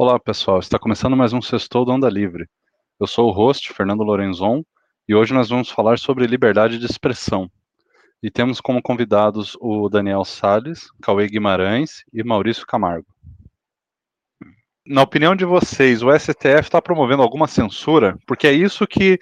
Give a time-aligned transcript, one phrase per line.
[0.00, 0.60] Olá, pessoal.
[0.60, 2.48] Está começando mais um Sextou do Onda Livre.
[3.00, 4.62] Eu sou o host, Fernando Lorenzon,
[5.08, 7.50] e hoje nós vamos falar sobre liberdade de expressão.
[8.22, 13.08] E temos como convidados o Daniel Sales, Cauê Guimarães e Maurício Camargo.
[14.86, 18.16] Na opinião de vocês, o STF está promovendo alguma censura?
[18.24, 19.18] Porque é isso que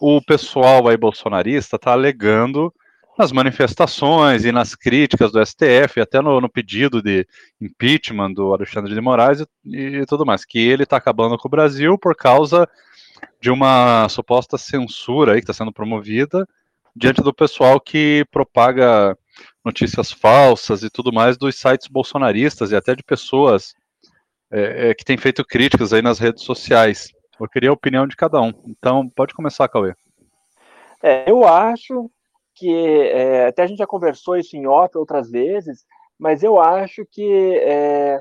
[0.00, 2.74] o pessoal aí bolsonarista está alegando
[3.18, 7.26] nas manifestações e nas críticas do STF, até no, no pedido de
[7.60, 11.50] impeachment do Alexandre de Moraes e, e tudo mais, que ele está acabando com o
[11.50, 12.68] Brasil por causa
[13.40, 16.46] de uma suposta censura aí que está sendo promovida
[16.94, 19.16] diante do pessoal que propaga
[19.64, 23.74] notícias falsas e tudo mais dos sites bolsonaristas e até de pessoas
[24.50, 27.08] é, é, que têm feito críticas aí nas redes sociais.
[27.40, 28.52] Eu queria a opinião de cada um.
[28.66, 29.94] Então, pode começar, Cauê.
[31.02, 32.10] É, eu acho
[32.58, 35.84] que é, até a gente já conversou isso em off outras vezes,
[36.18, 38.18] mas eu acho que é,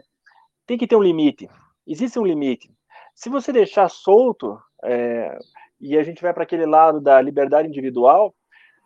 [0.66, 1.50] tem que ter um limite.
[1.86, 2.70] Existe um limite.
[3.16, 5.38] Se você deixar solto, é,
[5.82, 8.36] e a gente vai para aquele lado da liberdade individual,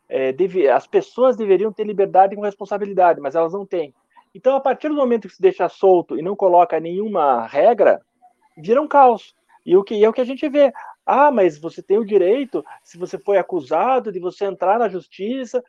[0.08, 3.93] é, deve, as pessoas deveriam ter liberdade com responsabilidade, mas elas não têm.
[4.33, 8.02] Então, a partir do momento que se deixa solto e não coloca nenhuma regra,
[8.58, 9.36] vira um caos.
[9.65, 10.71] E o que e é o que a gente vê.
[11.05, 15.63] Ah, mas você tem o direito, se você foi acusado, de você entrar na justiça.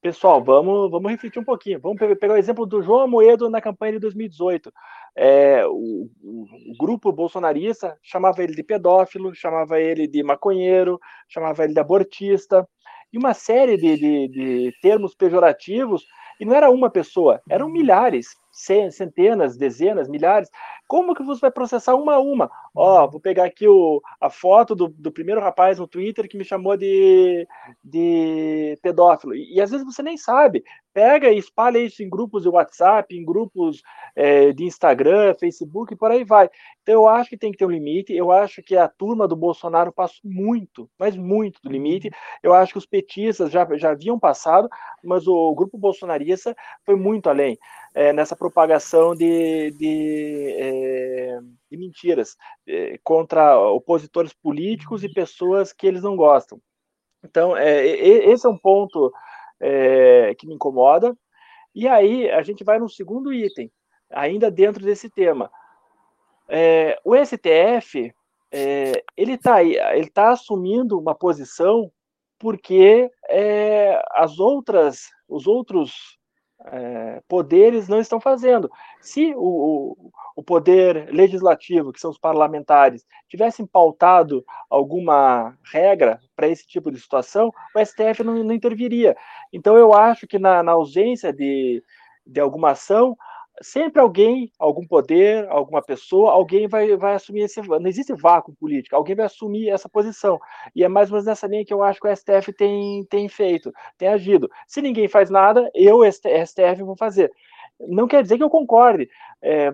[0.00, 1.80] Pessoal, vamos, vamos refletir um pouquinho.
[1.80, 4.72] Vamos pegar o exemplo do João Moedo na campanha de 2018.
[5.16, 11.64] É, o, o, o, grupo bolsonarista chamava ele de pedófilo, chamava ele de maconheiro, chamava
[11.64, 12.66] ele de abortista,
[13.12, 16.06] e uma série de, de, de termos pejorativos,
[16.40, 18.28] e não era uma pessoa, eram milhares,
[18.58, 20.50] centenas, dezenas, milhares.
[20.86, 22.50] Como que você vai processar uma a uma?
[22.74, 26.44] Ó, vou pegar aqui o, a foto do, do primeiro rapaz no Twitter que me
[26.44, 27.46] chamou de,
[27.84, 29.34] de pedófilo.
[29.34, 30.64] E, e às vezes você nem sabe.
[30.92, 33.82] Pega e espalha isso em grupos de WhatsApp, em grupos
[34.16, 36.50] é, de Instagram, Facebook e por aí vai.
[36.82, 38.12] Então eu acho que tem que ter um limite.
[38.12, 42.10] Eu acho que a turma do Bolsonaro passou muito, mas muito do limite.
[42.42, 44.68] Eu acho que os petistas já, já haviam passado,
[45.04, 47.56] mas o grupo bolsonarista foi muito além
[47.94, 51.38] é, nessa propagação de, de, é,
[51.70, 56.60] de mentiras é, contra opositores políticos e pessoas que eles não gostam.
[57.24, 59.12] Então, é, esse é um ponto
[59.60, 61.16] é, que me incomoda.
[61.74, 63.70] E aí, a gente vai no segundo item,
[64.10, 65.50] ainda dentro desse tema.
[66.48, 68.12] É, o STF,
[69.16, 71.92] ele está ele tá assumindo uma posição
[72.38, 73.10] porque
[74.14, 76.17] as outras, os outros
[76.66, 78.70] é, poderes não estão fazendo.
[79.00, 79.96] Se o,
[80.34, 87.00] o, poder legislativo, que são os parlamentares, tivessem pautado alguma regra para esse tipo de
[87.00, 89.16] situação, o STF não, não interviria.
[89.52, 91.82] Então, eu acho que na, na ausência de,
[92.26, 93.16] de alguma ação,
[93.62, 97.60] sempre alguém, algum poder, alguma pessoa, alguém vai, vai assumir esse.
[97.60, 100.38] Não existe vácuo político, alguém vai assumir essa posição.
[100.74, 103.28] E é mais ou menos nessa linha que eu acho que o STF tem, tem
[103.28, 104.50] feito, tem agido.
[104.66, 107.32] Se ninguém faz nada, eu, STF, vou fazer.
[107.80, 109.08] Não quer dizer que eu concorde.
[109.42, 109.72] É,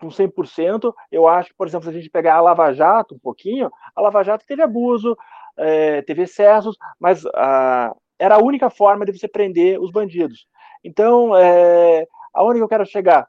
[0.00, 3.18] com 100%, eu acho que, por exemplo, se a gente pegar a Lava Jato um
[3.18, 5.14] pouquinho, a Lava Jato teve abuso,
[5.58, 10.46] é, teve excessos, mas a, era a única forma de você prender os bandidos.
[10.82, 13.28] Então, é, aonde eu quero chegar?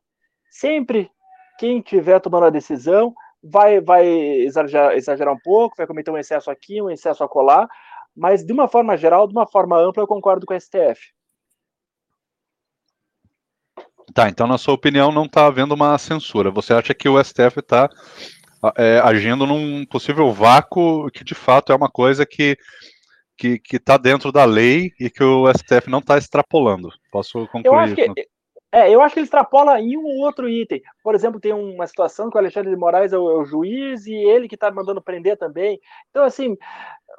[0.50, 1.09] Sempre
[1.59, 3.13] quem estiver tomando a decisão
[3.44, 7.67] vai, vai exagerar, exagerar um pouco, vai cometer um excesso aqui, um excesso a colar,
[8.16, 11.00] mas de uma forma geral, de uma forma ampla, eu concordo com o STF.
[14.13, 16.51] Tá, então na sua opinião não está havendo uma censura.
[16.51, 17.90] Você acha que o STF está
[18.78, 22.57] é, agindo num possível vácuo que de fato é uma coisa que
[23.38, 26.90] que está dentro da lei e que o STF não está extrapolando.
[27.11, 28.13] Posso concluir eu acho isso?
[28.13, 28.28] Que,
[28.71, 30.81] é, eu acho que ele extrapola em um ou outro item.
[31.03, 34.05] Por exemplo, tem uma situação que o Alexandre de Moraes é o, é o juiz
[34.05, 35.77] e ele que está mandando prender também.
[36.09, 36.57] Então, assim,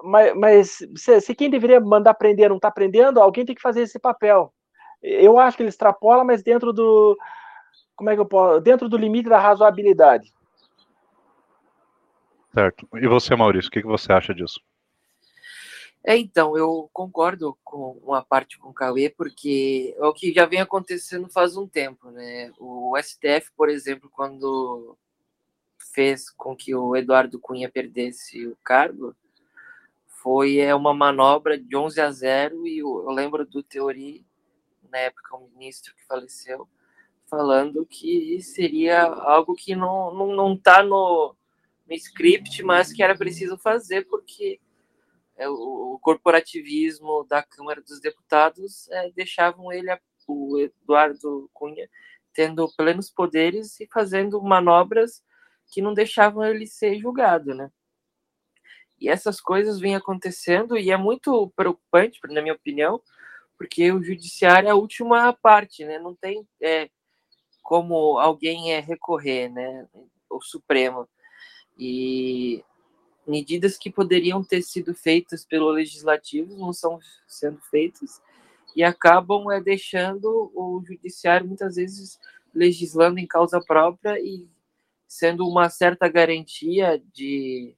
[0.03, 3.83] mas, mas se, se, quem deveria mandar prender não está prendendo, alguém tem que fazer
[3.83, 4.51] esse papel.
[5.03, 7.19] Eu acho que ele extrapola, mas dentro do.
[7.95, 8.61] Como é que eu posso.
[8.61, 10.33] Dentro do limite da razoabilidade.
[12.55, 12.89] Certo.
[12.95, 14.59] E você, Maurício, o que, que você acha disso?
[16.05, 20.47] É, então, eu concordo com uma parte com o Cauê, porque é o que já
[20.47, 22.53] vem acontecendo faz um tempo, né?
[22.59, 24.97] O STF, por exemplo, quando
[25.93, 29.15] fez com que o Eduardo Cunha perdesse o cargo,
[30.07, 34.27] foi é, uma manobra de 11 a 0 e eu, eu lembro do Teori,
[34.91, 36.69] na época, o ministro que faleceu,
[37.27, 41.35] falando que seria algo que não, não, não tá no,
[41.87, 44.61] no script, mas que era preciso fazer, porque
[45.43, 49.89] é, o, corporativismo da Câmara dos Deputados é, deixavam ele,
[50.27, 51.89] o Eduardo Cunha,
[52.33, 55.23] tendo plenos poderes e fazendo manobras
[55.73, 57.71] que não deixavam ele ser julgado, né?
[59.01, 63.03] E essas coisas vêm acontecendo e é muito preocupante, na minha opinião,
[63.59, 65.99] porque o judiciário é a última parte, né?
[65.99, 66.89] Não tem é,
[67.63, 69.89] como alguém é recorrer, né?
[70.31, 71.09] O Supremo.
[71.77, 72.65] E
[73.27, 78.21] medidas que poderiam ter sido feitas pelo legislativo não são sendo feitas
[78.75, 82.19] e acabam é, deixando o judiciário muitas vezes
[82.55, 84.49] legislando em causa própria e
[85.07, 87.75] sendo uma certa garantia de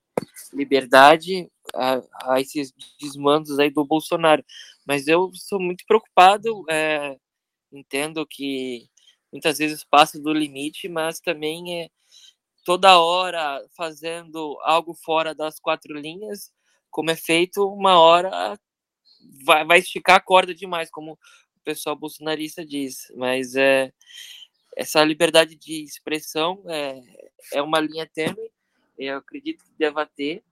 [0.53, 4.45] liberdade a, a esses desmandos aí do Bolsonaro.
[4.87, 7.17] Mas eu sou muito preocupado, é,
[7.73, 8.89] entendo que
[9.33, 11.89] muitas vezes passa do limite, mas também é
[12.65, 16.51] toda hora fazendo algo fora das quatro linhas,
[16.91, 18.59] como é feito, uma hora
[19.45, 23.13] vai, vai esticar a corda demais, como o pessoal bolsonarista diz.
[23.17, 23.93] Mas é,
[24.77, 27.01] essa liberdade de expressão é,
[27.53, 28.51] é uma linha tênue,
[28.99, 30.43] eu acredito que deva ter,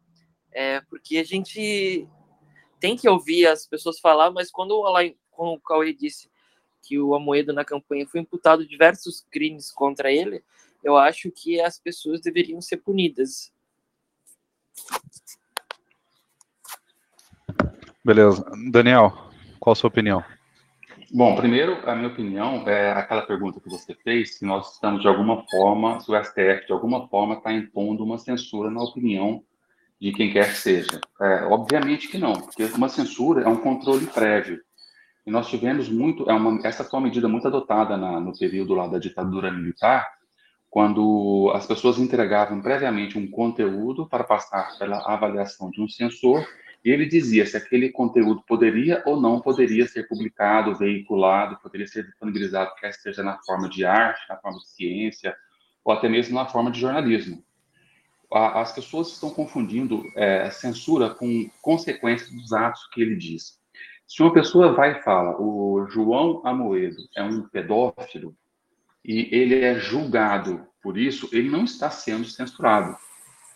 [0.53, 2.07] é, porque a gente
[2.79, 4.83] tem que ouvir as pessoas falar, mas quando,
[5.31, 6.31] como o Cauê disse
[6.83, 10.45] que o Amoedo na campanha foi imputado diversos crimes contra ele,
[10.83, 13.53] eu acho que as pessoas deveriam ser punidas.
[18.05, 18.45] Beleza.
[18.71, 19.13] Daniel,
[19.61, 20.25] qual a sua opinião?
[21.15, 25.09] Bom, primeiro, a minha opinião é aquela pergunta que você fez, se nós estamos de
[25.09, 29.45] alguma forma, se o STF de alguma forma está impondo uma censura na opinião
[30.01, 31.01] de quem quer que seja.
[31.21, 34.59] É, obviamente que não, porque uma censura é um controle prévio.
[35.27, 38.75] E nós tivemos muito, é uma, essa foi uma medida muito adotada na, no período
[38.75, 40.09] lá da ditadura militar,
[40.73, 46.49] quando as pessoas entregavam previamente um conteúdo para passar pela avaliação de um censor
[46.83, 52.07] e ele dizia se aquele conteúdo poderia ou não poderia ser publicado, veiculado, poderia ser
[52.07, 55.37] disponibilizado, quer seja na forma de arte, na forma de ciência,
[55.85, 57.45] ou até mesmo na forma de jornalismo.
[58.33, 63.61] As pessoas estão confundindo é, censura com consequências dos atos que ele diz.
[64.07, 68.35] Se uma pessoa vai e fala, o João Amoedo é um pedófilo,
[69.05, 72.97] e ele é julgado por isso, ele não está sendo censurado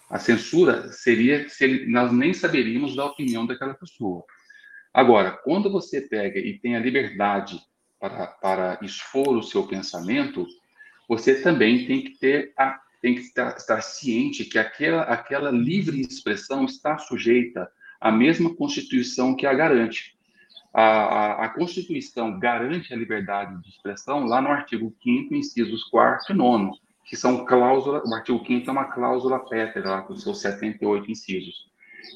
[0.09, 4.25] a censura seria se ele, nós nem saberíamos da opinião daquela pessoa.
[4.95, 7.61] Agora, quando você pega e tem a liberdade
[7.99, 10.47] para, para expor o seu pensamento,
[11.09, 16.01] você também tem que ter a, tem que estar, estar ciente que aquela, aquela livre
[16.01, 17.69] expressão está sujeita
[18.01, 20.16] à mesma Constituição que a garante.
[20.79, 26.37] A, a, Constituição garante a liberdade de expressão lá no artigo 5 incisos 4 e
[26.37, 26.73] 9
[27.07, 31.71] que são cláusulas, o artigo 5 é uma cláusula pétrea, lá com seus 78 incisos.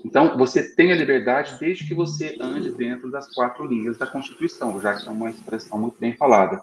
[0.04, 4.80] Então, você tem a liberdade desde que você ande dentro das quatro linhas da Constituição,
[4.80, 6.62] já que é uma expressão muito bem falada.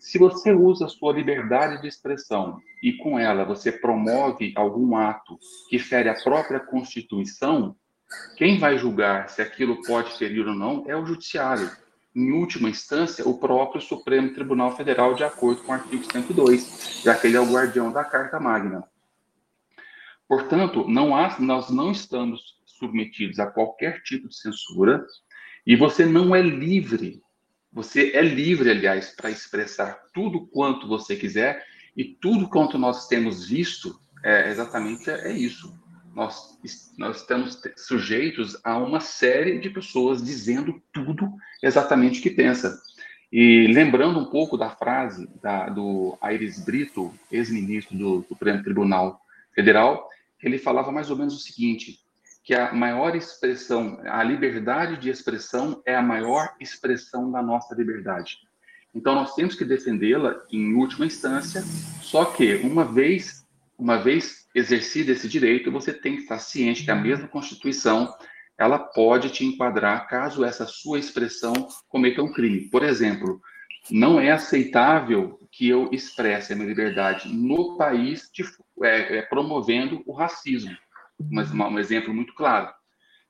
[0.00, 5.38] Se você usa a sua liberdade de expressão e com ela você promove algum ato
[5.68, 7.76] que fere a própria Constituição,
[8.36, 11.70] quem vai julgar se aquilo pode ferir ou não é o judiciário
[12.14, 17.14] em última instância, o próprio Supremo Tribunal Federal, de acordo com o artigo 102, já
[17.14, 18.82] que ele é o guardião da Carta Magna.
[20.26, 25.06] Portanto, não há, nós não estamos submetidos a qualquer tipo de censura
[25.66, 27.22] e você não é livre.
[27.72, 31.64] Você é livre, aliás, para expressar tudo quanto você quiser
[31.96, 35.72] e tudo quanto nós temos visto é exatamente é isso
[36.18, 36.58] nós,
[36.98, 41.32] nós estamos sujeitos a uma série de pessoas dizendo tudo
[41.62, 42.76] exatamente o que pensa.
[43.30, 49.20] E lembrando um pouco da frase da, do Aires Brito, ex-ministro do Supremo Tribunal
[49.54, 50.08] Federal,
[50.42, 52.00] ele falava mais ou menos o seguinte,
[52.42, 58.38] que a maior expressão, a liberdade de expressão é a maior expressão da nossa liberdade.
[58.92, 61.62] Então nós temos que defendê-la em última instância,
[62.02, 63.46] só que uma vez
[63.78, 68.12] uma vez exercido esse direito, você tem que estar ciente que a mesma Constituição
[68.58, 71.52] ela pode te enquadrar caso essa sua expressão
[71.88, 72.68] cometa um crime.
[72.68, 73.40] Por exemplo,
[73.90, 78.44] não é aceitável que eu expresse a minha liberdade no país de,
[78.82, 80.76] é, é, promovendo o racismo.
[81.30, 82.68] Mas um exemplo muito claro.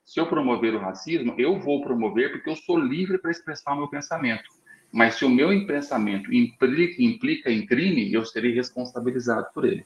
[0.04, 3.76] Se eu promover o racismo, eu vou promover porque eu sou livre para expressar o
[3.76, 4.44] meu pensamento.
[4.90, 9.84] Mas se o meu pensamento implica, implica em crime, eu serei responsabilizado por ele.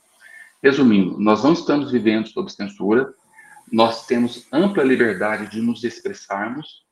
[0.63, 3.13] Resumindo, nós não estamos vivendo sob censura,
[3.73, 6.85] nós temos ampla liberdade de nos expressarmos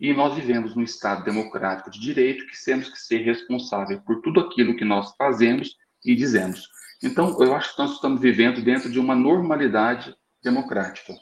[0.00, 4.40] e nós vivemos num Estado democrático de direito que temos que ser responsável por tudo
[4.40, 6.68] aquilo que nós fazemos e dizemos.
[7.02, 11.14] Então, eu acho que nós estamos vivendo dentro de uma normalidade democrática.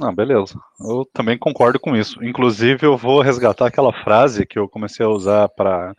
[0.00, 0.54] Ah, beleza.
[0.78, 2.22] Eu também concordo com isso.
[2.22, 5.96] Inclusive, eu vou resgatar aquela frase que eu comecei a usar para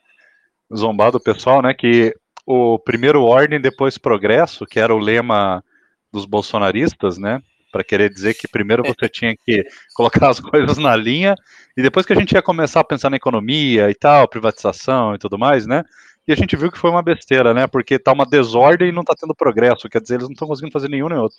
[0.74, 1.74] zombar do pessoal, né?
[1.74, 2.16] Que
[2.52, 5.64] o primeiro ordem, depois progresso, que era o lema
[6.12, 7.44] dos bolsonaristas, né?
[7.72, 9.64] Para querer dizer que primeiro você tinha que
[9.94, 11.36] colocar as coisas na linha
[11.78, 15.20] e depois que a gente ia começar a pensar na economia e tal, privatização e
[15.20, 15.84] tudo mais, né?
[16.28, 17.68] E a gente viu que foi uma besteira, né?
[17.68, 20.74] Porque tá uma desordem e não tá tendo progresso, quer dizer, eles não estão conseguindo
[20.74, 21.38] fazer nenhum nem outro.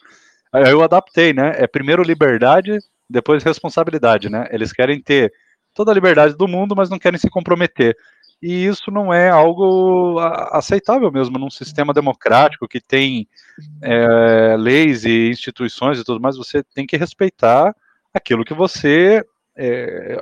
[0.53, 1.55] Aí eu adaptei, né?
[1.57, 4.47] É primeiro liberdade, depois responsabilidade, né?
[4.53, 5.33] Eles querem ter
[5.75, 7.97] toda a liberdade do mundo, mas não querem se comprometer.
[8.43, 10.19] E isso não é algo
[10.51, 13.29] aceitável mesmo num sistema democrático que tem
[13.83, 16.37] é, leis e instituições e tudo mais.
[16.39, 17.75] Você tem que respeitar
[18.15, 19.23] aquilo que você,
[19.57, 20.17] é,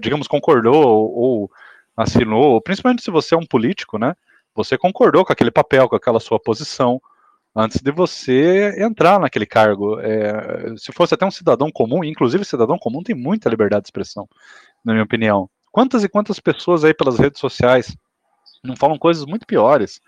[0.00, 1.50] digamos, concordou ou, ou
[1.96, 4.14] assinou, principalmente se você é um político, né?
[4.54, 7.00] Você concordou com aquele papel, com aquela sua posição
[7.54, 10.00] antes de você entrar naquele cargo.
[10.00, 14.26] É, se fosse até um cidadão comum, inclusive cidadão comum tem muita liberdade de expressão,
[14.82, 15.50] na minha opinião.
[15.76, 17.94] Quantas e quantas pessoas aí pelas redes sociais
[18.64, 20.00] não falam coisas muito piores,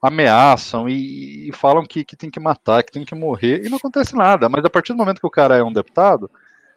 [0.00, 3.76] ameaçam e, e falam que, que tem que matar, que tem que morrer, e não
[3.76, 4.48] acontece nada.
[4.48, 6.30] Mas a partir do momento que o cara é um deputado,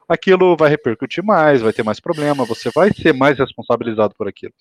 [0.08, 4.53] aquilo vai repercutir mais, vai ter mais problema, você vai ser mais responsabilizado por aquilo.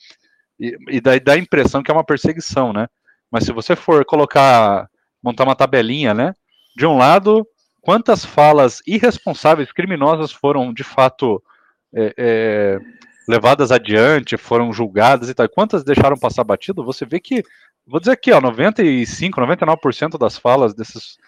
[0.61, 2.89] E, e daí dá a impressão que é uma perseguição, né?
[3.31, 4.87] Mas se você for colocar
[5.23, 6.35] montar uma tabelinha, né?
[6.77, 7.49] De um lado,
[7.81, 11.43] quantas falas irresponsáveis, criminosas foram de fato
[11.95, 12.81] é, é,
[13.29, 17.43] levadas adiante, foram julgadas e tal, quantas deixaram passar batido, você vê que,
[17.87, 21.19] vou dizer aqui, ó, 95, 99% das falas desses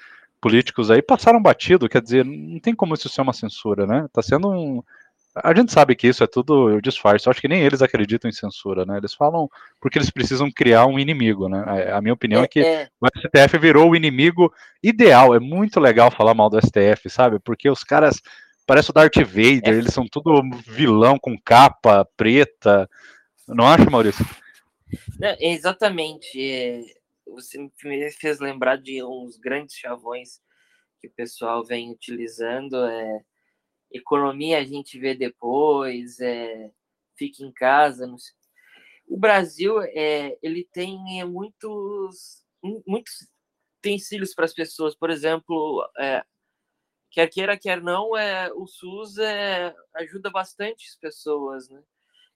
[0.40, 4.08] políticos aí passaram batido, quer dizer, não tem como isso ser uma censura, né?
[4.12, 4.82] Tá sendo um,
[5.34, 7.26] a gente sabe que isso é tudo disfarce.
[7.26, 8.96] Eu acho que nem eles acreditam em censura, né?
[8.96, 9.48] Eles falam
[9.80, 11.92] porque eles precisam criar um inimigo, né?
[11.92, 12.88] A minha opinião é, é que é.
[13.00, 14.52] o STF virou o inimigo
[14.82, 15.34] ideal.
[15.34, 17.38] É muito legal falar mal do STF, sabe?
[17.38, 18.20] Porque os caras
[18.70, 19.78] parecem o Darth Vader, é.
[19.78, 22.88] eles são tudo vilão com capa preta.
[23.48, 24.24] Não acha, Maurício?
[25.18, 26.40] Não, exatamente.
[26.40, 26.80] É,
[27.26, 30.40] você me fez lembrar de uns grandes chavões
[31.00, 32.76] que o pessoal vem utilizando.
[32.76, 33.24] É
[33.90, 36.70] economia a gente vê depois, é,
[37.16, 38.06] fica em casa.
[39.08, 42.44] O Brasil é, ele tem é, muitos,
[42.86, 43.26] muitos
[43.80, 46.22] utensílios para as pessoas, por exemplo, é,
[47.10, 51.82] quer queira, quer não, é, o SUS é, ajuda bastante as pessoas, né?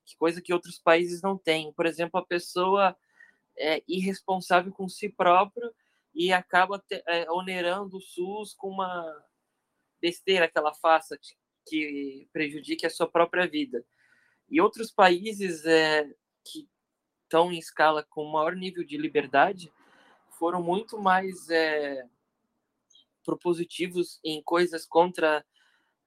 [0.05, 1.73] Que coisa que outros países não têm.
[1.73, 2.97] Por exemplo, a pessoa
[3.57, 5.73] é irresponsável com si próprio
[6.15, 9.25] e acaba te, é, onerando o SUS com uma
[10.01, 11.19] besteira que ela faça,
[11.67, 13.85] que prejudique a sua própria vida.
[14.51, 16.05] E outros países é,
[16.45, 16.69] que
[17.23, 19.73] estão em escala com maior nível de liberdade
[20.39, 22.07] foram muito mais é,
[23.25, 25.45] propositivos em coisas contra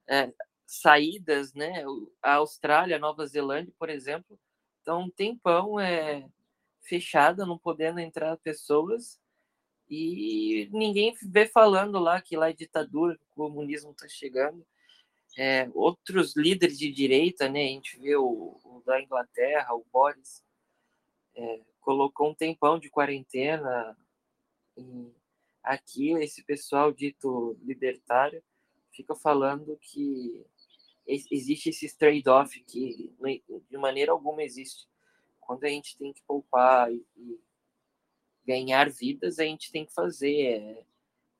[0.07, 0.31] é,
[0.65, 1.83] saídas, né?
[2.21, 4.39] A Austrália, Nova Zelândia, por exemplo,
[4.79, 6.27] estão um tempão é,
[6.81, 9.19] fechada, não podendo entrar pessoas
[9.89, 14.65] e ninguém vê falando lá que lá é ditadura, o comunismo está chegando
[15.37, 17.63] é, outros líderes de direita, né?
[17.63, 20.43] A gente vê o, o da Inglaterra, o Boris,
[21.35, 23.95] é, colocou um tempão de quarentena.
[25.67, 28.41] Aqui, esse pessoal dito libertário
[28.91, 30.45] fica falando que
[31.05, 33.13] existe esse trade-off que
[33.69, 34.87] de maneira alguma existe.
[35.39, 37.39] Quando a gente tem que poupar e,
[38.45, 40.41] ganhar vidas, a gente tem que fazer.
[40.41, 40.83] É,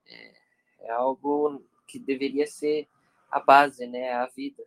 [0.08, 0.34] é,
[0.82, 2.88] é algo que deveria ser
[3.32, 4.64] a base, né, a vida.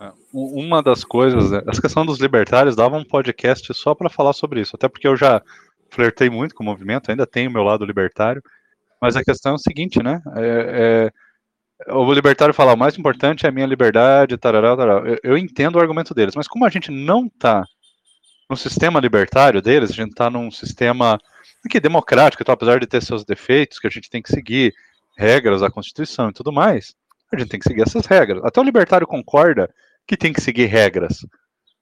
[0.00, 4.32] É, uma das coisas, né, essa questão dos libertários dava um podcast só para falar
[4.32, 5.42] sobre isso, até porque eu já
[5.90, 8.42] flertei muito com o movimento, ainda tenho o meu lado libertário,
[9.00, 10.20] mas a questão é o seguinte, né?
[10.36, 11.10] É,
[11.86, 15.08] é, o libertário fala, o mais importante é a minha liberdade, tarará, tarará.
[15.08, 17.64] Eu, eu entendo o argumento deles, mas como a gente não está
[18.50, 21.18] no sistema libertário deles, a gente está num sistema
[21.64, 24.74] aqui, democrático, então, apesar de ter seus defeitos, que a gente tem que seguir,
[25.16, 26.94] regras da Constituição e tudo mais,
[27.32, 28.42] a gente tem que seguir essas regras.
[28.44, 29.68] Até o libertário concorda
[30.06, 31.26] que tem que seguir regras.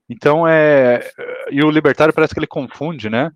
[0.08, 1.08] Então é.
[1.50, 3.30] E o libertário parece que ele confunde, né?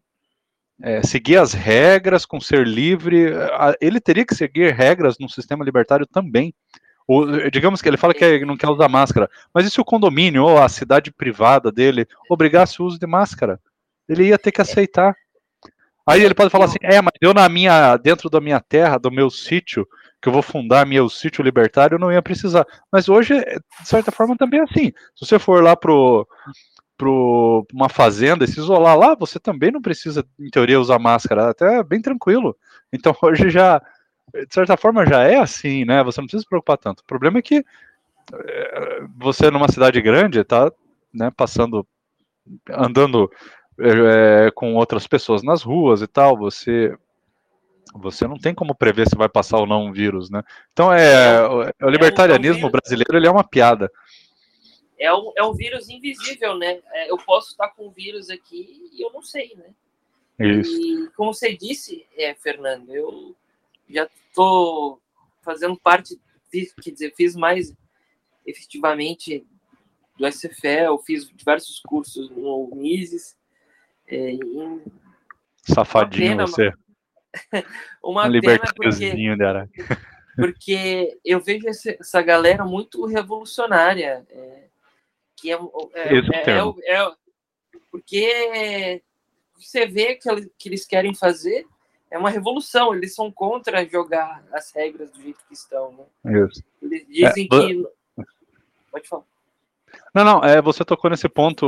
[0.82, 3.32] É, seguir as regras com ser livre.
[3.80, 6.54] Ele teria que seguir regras no sistema libertário também.
[7.52, 10.62] Digamos que ele fala que não quer usar máscara, mas e se o condomínio ou
[10.62, 13.60] a cidade privada dele obrigasse o uso de máscara?
[14.08, 15.14] Ele ia ter que aceitar.
[16.06, 19.10] Aí ele pode falar assim: é, mas eu na minha, dentro da minha terra, do
[19.10, 19.86] meu sítio,
[20.20, 22.66] que eu vou fundar meu sítio libertário, eu não ia precisar.
[22.92, 24.92] Mas hoje, de certa forma, também é assim.
[25.16, 26.26] Se você for lá pro,
[27.00, 31.48] pro uma fazenda e se isolar lá, você também não precisa, em teoria, usar máscara,
[31.48, 32.54] até bem tranquilo.
[32.92, 33.80] Então hoje já,
[34.34, 36.04] de certa forma, já é assim, né?
[36.04, 37.00] Você não precisa se preocupar tanto.
[37.00, 37.64] O problema é que
[38.34, 40.70] eh, você numa cidade grande tá,
[41.12, 41.86] né, passando,
[42.68, 43.30] andando
[43.78, 46.94] é, com outras pessoas nas ruas e tal, você
[47.92, 50.42] você não tem como prever se vai passar ou não um vírus, né?
[50.72, 53.90] Então é, o, o libertarianismo é brasileiro ele é uma piada.
[55.00, 56.78] É um, é um vírus invisível, né?
[56.92, 59.70] É, eu posso estar com o vírus aqui e eu não sei, né?
[60.38, 60.70] Isso.
[60.70, 63.34] E como você disse, é, Fernando, eu
[63.88, 65.00] já estou
[65.42, 67.74] fazendo parte, fiz, quer dizer, fiz mais
[68.46, 69.46] efetivamente
[70.18, 73.38] do SFL, fiz diversos cursos no Mises.
[74.06, 74.82] É, em...
[75.62, 76.72] Safadinho pena, você.
[78.04, 79.12] uma um pena porque,
[80.36, 84.26] porque eu vejo essa galera muito revolucionária.
[84.28, 84.70] É,
[85.40, 85.56] que é,
[85.94, 87.12] é, é, é, é
[87.90, 89.02] porque
[89.56, 90.28] você vê que,
[90.58, 91.66] que eles querem fazer
[92.10, 92.94] é uma revolução.
[92.94, 95.94] Eles são contra jogar as regras do jeito que estão.
[96.24, 96.44] Né?
[96.44, 96.62] Isso.
[96.82, 97.86] Eles dizem é, que.
[98.90, 99.22] Pode falar.
[100.12, 101.66] Não, não, é, você tocou nesse ponto,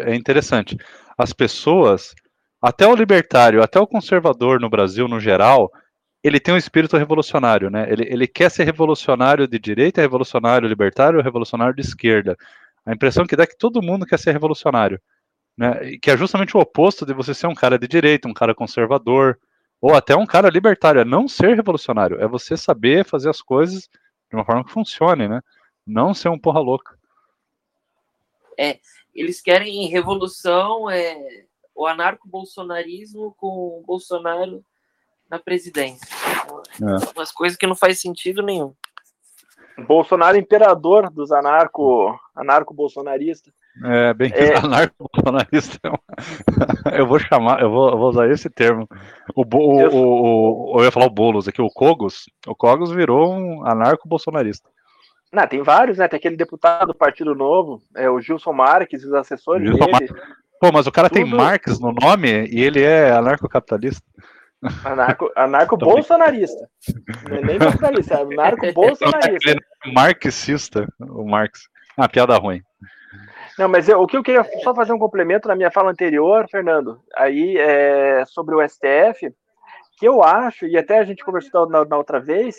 [0.00, 0.76] é interessante.
[1.16, 2.14] As pessoas,
[2.60, 5.70] até o libertário, até o conservador no Brasil, no geral,
[6.22, 7.86] ele tem um espírito revolucionário, né?
[7.88, 12.36] Ele, ele quer ser revolucionário de direita, revolucionário libertário, revolucionário de esquerda.
[12.86, 15.00] A impressão que dá é que todo mundo quer ser revolucionário
[15.56, 15.96] né?
[16.02, 19.38] Que é justamente o oposto de você ser um cara de direita, um cara conservador,
[19.80, 21.00] ou até um cara libertário.
[21.00, 23.88] É não ser revolucionário, é você saber fazer as coisas
[24.28, 25.40] de uma forma que funcione, né?
[25.86, 26.98] Não ser um porra louca.
[28.58, 28.78] É,
[29.14, 34.64] eles querem revolução, é, o anarco-bolsonarismo com o Bolsonaro
[35.28, 36.06] na presidência.
[36.80, 37.12] É.
[37.16, 38.74] Umas coisas que não faz sentido nenhum.
[39.86, 43.52] Bolsonaro imperador dos anarco anarco bolsonaristas.
[43.82, 44.54] É, bem é...
[44.58, 45.78] anarco-bolsonarista.
[46.96, 48.88] eu vou chamar, eu vou, eu vou, usar esse termo.
[49.34, 49.90] O, o, eu...
[49.90, 52.26] O, o, eu ia falar o Boulos aqui, o Cogos.
[52.46, 54.68] O Cogos virou um anarco-bolsonarista.
[55.32, 56.06] Não, tem vários, né?
[56.06, 60.12] Tem aquele deputado do Partido Novo, é o Gilson Marques, os assessores Gilson dele.
[60.12, 60.22] Mar...
[60.60, 61.16] Pô, mas o cara Tudo...
[61.16, 64.02] tem Marques no nome e ele é anarco-capitalista.
[64.84, 66.68] Anarco, anarco bolsonarista.
[67.28, 69.50] Não é nem bolsonarista, é anarco bolsonarista.
[69.50, 71.68] É marxista, o Marx.
[71.96, 72.62] Ah, piada ruim.
[73.58, 76.46] Não, mas eu, o que eu queria só fazer um complemento na minha fala anterior,
[76.50, 79.32] Fernando, aí é sobre o STF,
[79.96, 82.58] que eu acho, e até a gente conversou na, na outra vez,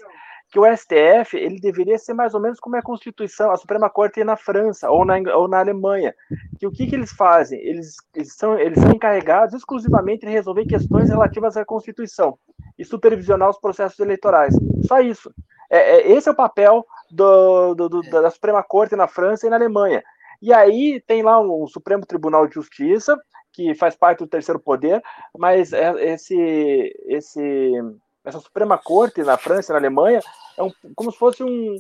[0.55, 3.89] que o STF ele deveria ser mais ou menos como é a Constituição, a Suprema
[3.89, 6.15] Corte na França ou na, ou na Alemanha.
[6.57, 7.59] Que o que, que eles fazem?
[7.59, 12.39] Eles, eles, são, eles são encarregados exclusivamente de resolver questões relativas à Constituição
[12.79, 14.55] e supervisionar os processos eleitorais.
[14.87, 15.29] Só isso.
[15.69, 19.49] É, é esse é o papel do, do, do, da Suprema Corte na França e
[19.49, 20.01] na Alemanha.
[20.41, 23.19] E aí tem lá o Supremo Tribunal de Justiça,
[23.51, 25.03] que faz parte do terceiro poder,
[25.37, 27.73] mas é, esse, esse,
[28.25, 30.19] essa Suprema Corte na França e na Alemanha
[30.57, 31.77] é um, como se fosse um,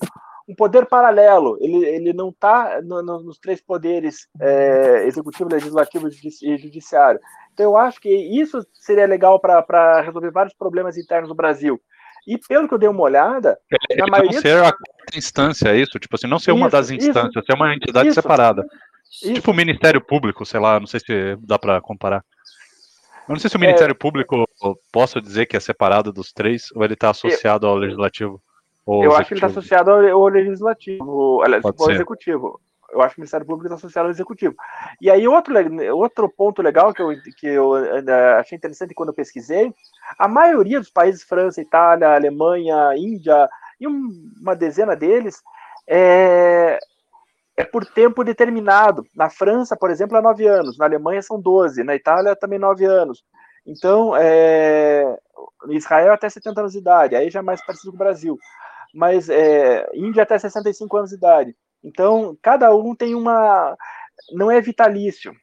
[0.47, 1.57] um poder paralelo.
[1.59, 7.19] Ele, ele não está no, no, nos três poderes é, executivo, legislativo e judiciário.
[7.53, 11.81] Então eu acho que isso seria legal para resolver vários problemas internos do Brasil.
[12.27, 13.57] E pelo que eu dei uma olhada,
[13.91, 14.33] é, na maioria.
[14.33, 15.99] Não ser a quarta instância, é isso?
[15.99, 18.65] Tipo assim, não ser isso, uma das instâncias, isso, ser uma entidade isso, separada.
[19.09, 22.23] Tipo o Ministério Público, sei lá, não sei se dá para comparar.
[23.27, 24.45] Eu não sei se o Ministério é, Público
[24.91, 28.41] posso dizer que é separado dos três ou ele está associado ao Legislativo.
[28.87, 32.59] eu acho que ele está associado ao, Legislativo, aliás, ao Executivo
[32.95, 34.55] eu acho que o Ministério Público está associado ao Executivo.
[35.01, 35.53] E aí, outro,
[35.93, 37.73] outro ponto legal que eu, que eu
[38.39, 39.73] achei interessante quando eu pesquisei,
[40.17, 45.41] a maioria dos países, França, Itália, Alemanha, Índia, e uma dezena deles,
[45.87, 46.79] é,
[47.57, 49.05] é por tempo determinado.
[49.15, 52.85] Na França, por exemplo, é nove anos, na Alemanha são 12, na Itália também nove
[52.85, 53.23] anos.
[53.65, 55.17] Então, é,
[55.69, 58.37] Israel até 70 anos de idade, aí já é mais parecido com o Brasil.
[58.93, 61.55] Mas é, Índia até 65 anos de idade.
[61.83, 63.75] Então, cada um tem uma.
[64.33, 65.33] Não é vitalício,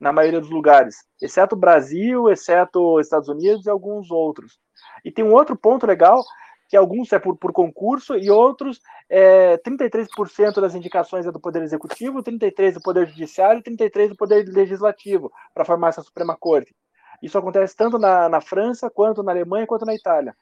[0.00, 4.58] na maioria dos lugares, exceto o Brasil, exceto Estados Unidos e alguns outros.
[5.04, 6.22] E tem um outro ponto legal,
[6.68, 11.62] que alguns é por, por concurso e outros, é, 33% das indicações é do Poder
[11.62, 16.76] Executivo, 33% do Poder Judiciário e 33% do Poder Legislativo para formar essa Suprema Corte.
[17.22, 20.36] Isso acontece tanto na, na França, quanto na Alemanha, quanto na Itália.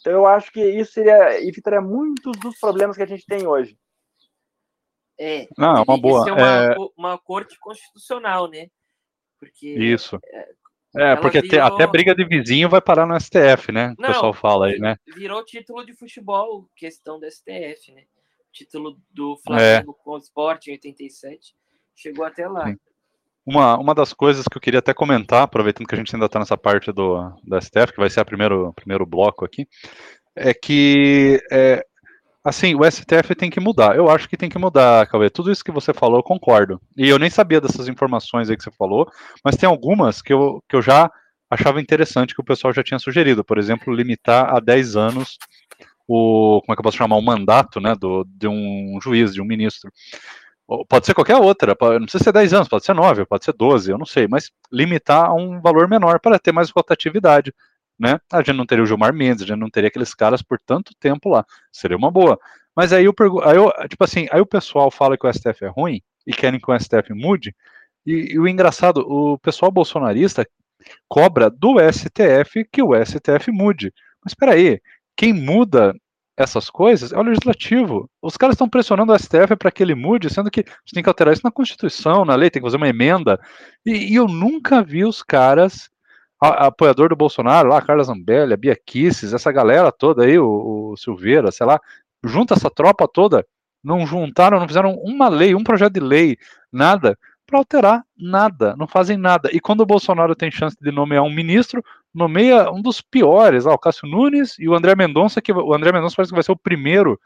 [0.00, 3.78] Então eu acho que isso seria, evitaria muitos dos problemas que a gente tem hoje.
[5.18, 6.24] É, Não, é uma boa.
[6.24, 6.76] Ser uma, é...
[6.96, 8.68] uma corte constitucional, né?
[9.38, 10.18] Porque, Isso.
[10.96, 11.64] É, é porque virou...
[11.64, 13.94] até briga de vizinho vai parar no STF, né?
[13.98, 14.96] Não, o pessoal fala aí, né?
[15.14, 18.04] Virou título de futebol, questão do STF, né?
[18.52, 20.04] Título do Flamengo é.
[20.04, 21.54] com o Sport em 87.
[21.94, 22.74] Chegou até lá.
[23.46, 26.38] Uma, uma das coisas que eu queria até comentar, aproveitando que a gente ainda está
[26.38, 29.66] nessa parte do, do STF, que vai ser o primeiro, primeiro bloco aqui,
[30.36, 31.84] é que é,
[32.50, 33.96] assim, o STF tem que mudar.
[33.96, 35.30] Eu acho que tem que mudar, Cauê.
[35.30, 36.80] Tudo isso que você falou, eu concordo.
[36.96, 39.10] E eu nem sabia dessas informações aí que você falou,
[39.44, 41.10] mas tem algumas que eu, que eu já
[41.50, 43.44] achava interessante que o pessoal já tinha sugerido.
[43.44, 45.38] Por exemplo, limitar a 10 anos
[46.06, 46.60] o.
[46.62, 47.16] Como é que eu posso chamar?
[47.16, 49.90] O mandato né, do, de um juiz, de um ministro.
[50.88, 53.90] Pode ser qualquer outra, não precisa ser 10 anos, pode ser 9, pode ser 12,
[53.90, 57.52] eu não sei, mas limitar a um valor menor para ter mais rotatividade
[58.00, 58.18] né?
[58.32, 60.94] A gente não teria o Gilmar Mendes, a gente não teria aqueles caras por tanto
[60.98, 61.44] tempo lá.
[61.70, 62.38] Seria uma boa.
[62.74, 65.68] Mas aí eu, aí eu tipo assim, aí o pessoal fala que o STF é
[65.68, 67.54] ruim e querem que o STF mude.
[68.06, 70.46] E, e o engraçado, o pessoal bolsonarista
[71.06, 73.92] cobra do STF que o STF mude.
[74.24, 74.80] Mas espera aí,
[75.14, 75.94] quem muda
[76.38, 78.08] essas coisas é o legislativo.
[78.22, 81.08] Os caras estão pressionando o STF para que ele mude, sendo que você tem que
[81.10, 83.38] alterar isso na Constituição, na lei, tem que fazer uma emenda.
[83.84, 85.90] E, e eu nunca vi os caras
[86.40, 90.96] apoiador do Bolsonaro, lá, Carla Zambelli, a Bia Kisses, essa galera toda aí, o, o
[90.96, 91.78] Silveira, sei lá,
[92.24, 93.46] junta essa tropa toda,
[93.84, 96.36] não juntaram, não fizeram uma lei, um projeto de lei,
[96.72, 99.50] nada, para alterar nada, não fazem nada.
[99.52, 103.74] E quando o Bolsonaro tem chance de nomear um ministro, nomeia um dos piores, lá,
[103.74, 106.52] o Cássio Nunes e o André Mendonça, que o André Mendonça parece que vai ser
[106.52, 107.20] o primeiro,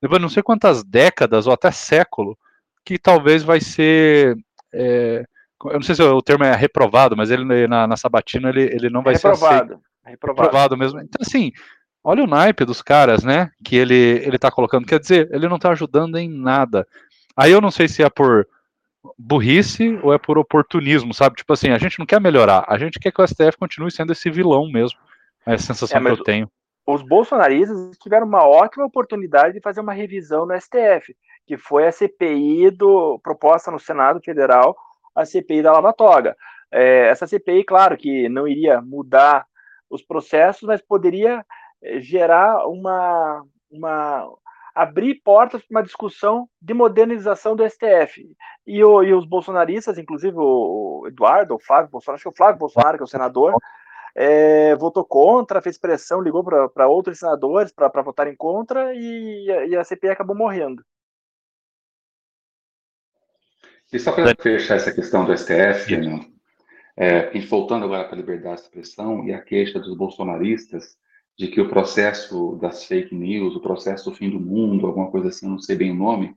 [0.00, 2.36] depois de não sei quantas décadas ou até século,
[2.84, 4.36] que talvez vai ser.
[4.72, 5.24] É,
[5.64, 8.88] eu não sei se o termo é reprovado, mas ele na, na Sabatina ele, ele
[8.88, 9.80] não vai reprovado, ser aceito.
[10.04, 10.42] reprovado.
[10.42, 11.00] reprovado mesmo.
[11.00, 11.52] Então assim,
[12.02, 13.50] olha o naipe dos caras, né?
[13.64, 16.86] Que ele ele tá colocando, quer dizer, ele não tá ajudando em nada.
[17.36, 18.46] Aí eu não sei se é por
[19.18, 21.36] burrice ou é por oportunismo, sabe?
[21.36, 24.12] Tipo assim, a gente não quer melhorar, a gente quer que o STF continue sendo
[24.12, 24.98] esse vilão mesmo.
[25.46, 26.50] É a sensação é, que eu tenho.
[26.86, 31.92] Os bolsonaristas tiveram uma ótima oportunidade de fazer uma revisão no STF, que foi a
[31.92, 34.76] CPI do proposta no Senado Federal
[35.14, 36.36] a CPI da Lava Toga.
[36.70, 39.46] É, essa CPI, claro, que não iria mudar
[39.88, 41.44] os processos, mas poderia
[41.82, 44.28] é, gerar uma, uma
[44.74, 48.24] abrir portas para uma discussão de modernização do STF.
[48.66, 52.58] E, o, e os bolsonaristas, inclusive o, Eduardo, o Flávio Bolsonaro, acho que o Flávio
[52.58, 53.54] Bolsonaro, que é o senador,
[54.14, 59.84] é, votou contra, fez pressão, ligou para outros senadores para votarem contra e, e a
[59.84, 60.84] CPI acabou morrendo.
[63.92, 66.24] E só para fechar essa questão do STF, né,
[66.96, 70.96] é, e voltando agora para a liberdade de expressão e a queixa dos bolsonaristas
[71.36, 75.28] de que o processo das fake news, o processo do fim do mundo, alguma coisa
[75.28, 76.36] assim, não sei bem o nome,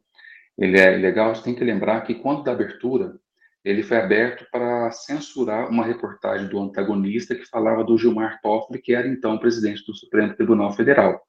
[0.58, 3.20] ele é legal, a gente tem que lembrar que quando da abertura,
[3.64, 8.94] ele foi aberto para censurar uma reportagem do antagonista que falava do Gilmar Toffoli, que
[8.94, 11.22] era então presidente do Supremo Tribunal Federal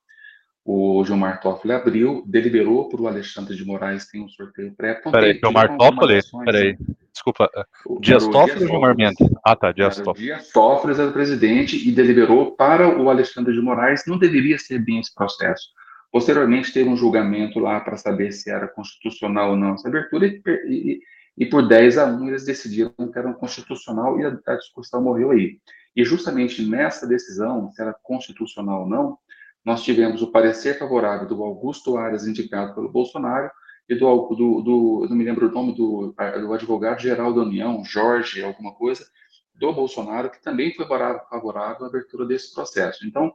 [0.64, 4.96] o Gilmar Toffoli abriu, deliberou para o Alexandre de Moraes, tem um sorteio pré.
[4.98, 6.20] Então, peraí, Gilmar Toffoli?
[6.44, 6.78] Peraí,
[7.12, 7.50] desculpa.
[7.84, 9.28] O, Dias Toffoli ou Gilmar Mendes?
[9.44, 10.24] Ah, tá, Dias Toffoli.
[10.24, 14.78] Dias Toffoli era o presidente e deliberou para o Alexandre de Moraes, não deveria ser
[14.78, 15.68] bem esse processo.
[16.10, 20.40] Posteriormente, teve um julgamento lá para saber se era constitucional ou não essa abertura, e,
[20.46, 21.00] e,
[21.36, 25.32] e por 10 a 1 eles decidiram que era constitucional e a, a discussão morreu
[25.32, 25.58] aí.
[25.94, 29.18] E justamente nessa decisão, se era constitucional ou não,
[29.64, 33.50] nós tivemos o parecer favorável do Augusto Aras, indicado pelo Bolsonaro,
[33.88, 38.42] e do, do, do não me lembro o nome do, do advogado-geral da União, Jorge,
[38.42, 39.06] alguma coisa,
[39.54, 43.06] do Bolsonaro, que também foi favorável à abertura desse processo.
[43.06, 43.32] Então,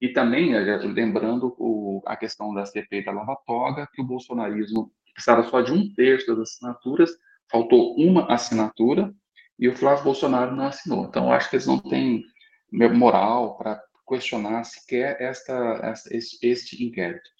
[0.00, 4.90] e também, eh, lembrando o, a questão da CPI da Lava Toga, que o bolsonarismo
[5.12, 7.10] precisava só de um terço das assinaturas,
[7.50, 9.12] faltou uma assinatura,
[9.58, 11.04] e o Flávio Bolsonaro não assinou.
[11.04, 12.24] Então, acho que eles não têm
[12.72, 17.30] moral para questionar sequer esta, esta este, inquérito.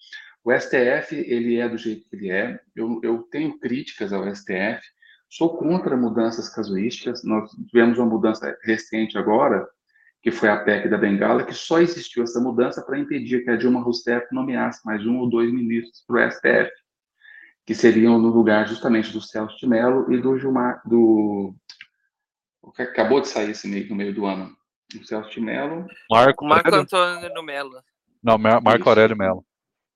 [0.43, 4.81] O STF, ele é do jeito que ele é, eu, eu tenho críticas ao STF,
[5.29, 9.67] sou contra mudanças casuísticas, nós tivemos uma mudança recente agora,
[10.23, 13.55] que foi a PEC da Bengala, que só existiu essa mudança para impedir que a
[13.55, 16.71] Dilma Rousseff nomeasse mais um ou dois ministros para o STF,
[17.65, 21.53] que seriam no lugar justamente do Celso de Mello e do Gilmar, do...
[22.61, 24.55] O que acabou de sair esse meio, no meio do ano,
[24.97, 25.85] o Celso de Mello.
[26.09, 27.83] Marco, Marco Antônio Mello.
[28.23, 29.45] Não, Marco Aurélio Mello.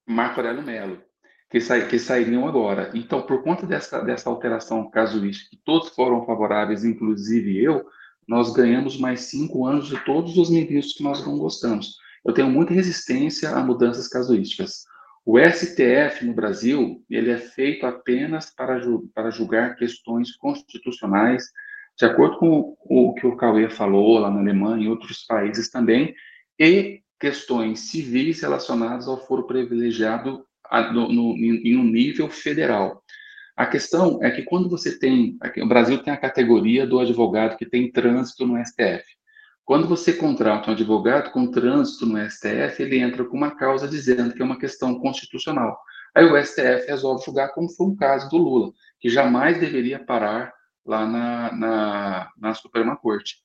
[0.08, 1.02] Marco Aurélio Mello,
[1.50, 2.92] que, sa que sairiam agora.
[2.94, 7.86] Então, por conta dessa, dessa alteração casuística, que todos foram favoráveis, inclusive eu,
[8.28, 11.98] nós ganhamos mais cinco anos de todos os ministros que nós não gostamos.
[12.24, 14.86] Eu tenho muita resistência a mudanças casuísticas.
[15.24, 21.46] O STF no Brasil, ele é feito apenas para, ju para julgar questões constitucionais
[21.98, 26.14] de acordo com o que o Cauê falou lá na Alemanha e outros países também,
[26.60, 30.46] e questões civis relacionadas ao foro privilegiado
[30.94, 33.02] no, no, em um nível federal.
[33.56, 37.66] A questão é que quando você tem, o Brasil tem a categoria do advogado que
[37.66, 39.06] tem trânsito no STF.
[39.64, 44.34] Quando você contrata um advogado com trânsito no STF, ele entra com uma causa dizendo
[44.34, 45.78] que é uma questão constitucional.
[46.14, 50.54] Aí o STF resolve julgar como foi o caso do Lula, que jamais deveria parar
[50.86, 53.38] lá na, na, na Suprema Corte.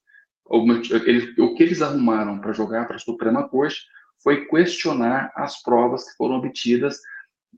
[0.45, 0.65] O,
[1.07, 3.87] ele, o que eles arrumaram para jogar para a Suprema Corte
[4.23, 7.01] foi questionar as provas que foram obtidas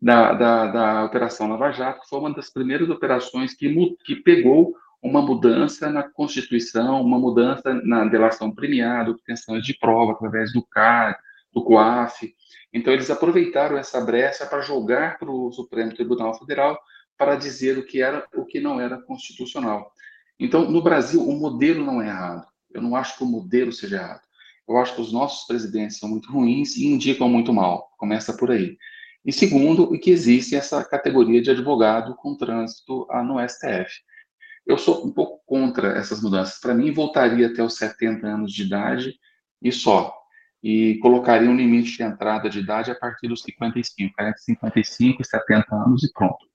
[0.00, 4.74] da, da, da Operação Lava Jato, que foi uma das primeiras operações que, que pegou
[5.02, 11.18] uma mudança na Constituição, uma mudança na delação premiada, obtenção de prova através do CAR,
[11.52, 12.32] do COAF.
[12.72, 16.78] Então, eles aproveitaram essa brecha para jogar para o Supremo Tribunal Federal
[17.16, 19.92] para dizer o que era o que não era constitucional.
[20.38, 22.46] Então, no Brasil, o modelo não é errado.
[22.72, 24.22] Eu não acho que o modelo seja errado.
[24.68, 27.90] Eu acho que os nossos presidentes são muito ruins e indicam muito mal.
[27.98, 28.76] Começa por aí.
[29.24, 34.00] E segundo, que existe essa categoria de advogado com trânsito no STF.
[34.66, 36.58] Eu sou um pouco contra essas mudanças.
[36.60, 39.14] Para mim, voltaria até os 70 anos de idade
[39.60, 40.12] e só.
[40.62, 45.74] E colocaria um limite de entrada de idade a partir dos 55, 40, 55, 70
[45.74, 46.51] anos e pronto.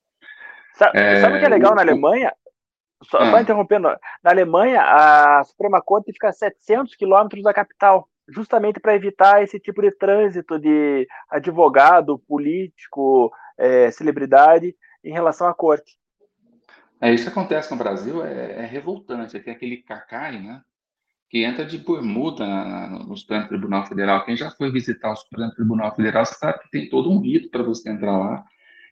[0.77, 2.31] Sabe, é, sabe o que é legal na Alemanha?
[3.03, 3.31] Só, ah.
[3.31, 3.89] só, interrompendo,
[4.23, 9.59] na Alemanha, a Suprema Corte fica a 700 quilômetros da capital, justamente para evitar esse
[9.59, 15.97] tipo de trânsito de advogado, político, é, celebridade em relação à corte.
[16.99, 19.39] É, isso que acontece no Brasil é, é revoltante.
[19.39, 20.61] Tem aquele cacai, né?
[21.29, 22.45] Que entra de bermuda
[22.87, 24.25] no Supremo Tribunal Federal.
[24.25, 27.63] Quem já foi visitar o Supremo Tribunal Federal sabe que tem todo um rito para
[27.63, 28.45] você entrar lá.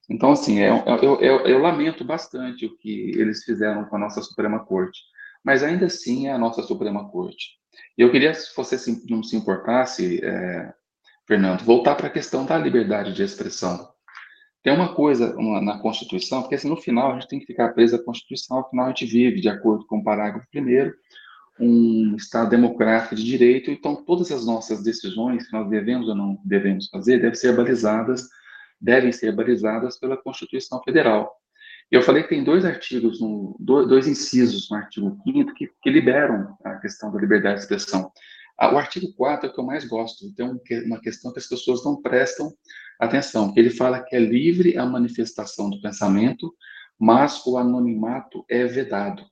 [0.10, 4.22] Então, assim, é, eu, eu, eu, lamento bastante o que eles fizeram com a nossa
[4.22, 5.02] Suprema Corte.
[5.44, 7.58] Mas ainda assim é a nossa Suprema Corte.
[7.98, 8.78] E eu queria, se você
[9.10, 10.74] não se importasse, é,
[11.28, 13.90] Fernando, voltar para a questão da liberdade de expressão.
[14.64, 17.74] Tem uma coisa uma, na Constituição, porque assim, no final a gente tem que ficar
[17.74, 20.92] preso à Constituição, afinal a gente vive, de acordo com o parágrafo 1
[21.58, 26.38] um Estado democrático de direito, então todas as nossas decisões que nós devemos ou não
[26.44, 28.28] devemos fazer devem ser balizadas,
[28.80, 31.32] devem ser balizadas pela Constituição Federal.
[31.92, 33.20] Eu falei que tem dois artigos,
[33.60, 38.12] dois incisos no artigo 5 que, que liberam a questão da liberdade de expressão.
[38.58, 41.48] Ah, o artigo 4 é o que eu mais gosto, tem uma questão que as
[41.48, 42.52] pessoas não prestam
[43.00, 46.56] atenção, ele fala que é livre a manifestação do pensamento,
[46.98, 49.26] mas o anonimato é vedado.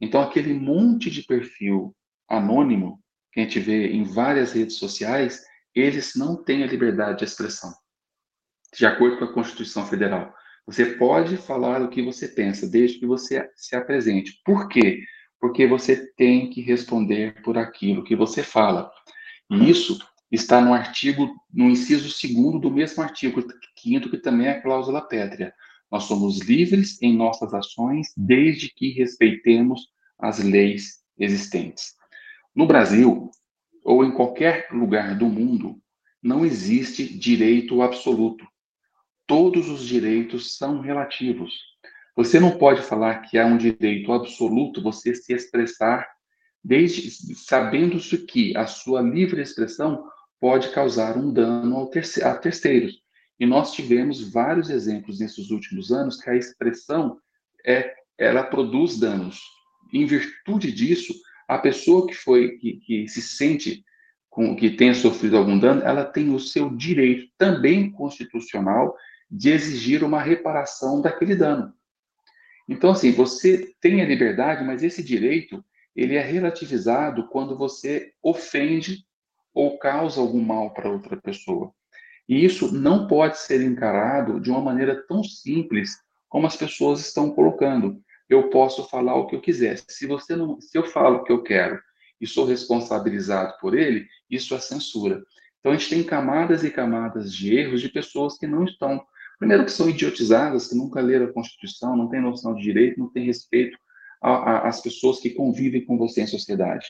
[0.00, 1.94] Então, aquele monte de perfil
[2.28, 2.98] anônimo
[3.32, 5.42] que a gente vê em várias redes sociais,
[5.74, 7.72] eles não têm a liberdade de expressão,
[8.76, 10.32] de acordo com a Constituição Federal.
[10.66, 14.40] Você pode falar o que você pensa, desde que você se apresente.
[14.44, 15.02] Por quê?
[15.40, 18.90] Porque você tem que responder por aquilo que você fala.
[19.50, 19.98] E isso
[20.32, 23.44] está no artigo, no inciso segundo do mesmo artigo
[23.76, 25.52] quinto, que também é a cláusula pétrea.
[25.90, 29.82] Nós somos livres em nossas ações desde que respeitemos
[30.18, 31.92] as leis existentes.
[32.54, 33.30] No Brasil,
[33.84, 35.78] ou em qualquer lugar do mundo,
[36.22, 38.46] não existe direito absoluto.
[39.26, 41.52] Todos os direitos são relativos.
[42.16, 46.06] Você não pode falar que há um direito absoluto você se expressar
[46.62, 50.08] desde sabendo-se que a sua livre expressão
[50.40, 53.02] pode causar um dano terceiro, a terceiros.
[53.38, 57.18] E nós tivemos vários exemplos nesses últimos anos que a expressão
[57.66, 59.40] é, ela produz danos.
[59.92, 61.12] Em virtude disso,
[61.48, 63.84] a pessoa que foi que, que se sente
[64.30, 68.96] com que tenha sofrido algum dano, ela tem o seu direito também constitucional
[69.30, 71.72] de exigir uma reparação daquele dano.
[72.68, 79.04] Então, assim, você tem a liberdade, mas esse direito ele é relativizado quando você ofende
[79.52, 81.72] ou causa algum mal para outra pessoa.
[82.28, 85.96] E isso não pode ser encarado de uma maneira tão simples
[86.28, 88.02] como as pessoas estão colocando.
[88.28, 89.78] Eu posso falar o que eu quiser.
[89.88, 91.78] Se você não, se eu falo o que eu quero
[92.20, 95.22] e sou responsabilizado por ele, isso é censura.
[95.60, 99.04] Então a gente tem camadas e camadas de erros de pessoas que não estão,
[99.44, 103.12] primeiro que são idiotizadas, que nunca leram a Constituição, não têm noção de direito, não
[103.12, 103.78] têm respeito
[104.22, 106.86] às pessoas que convivem com você em sociedade.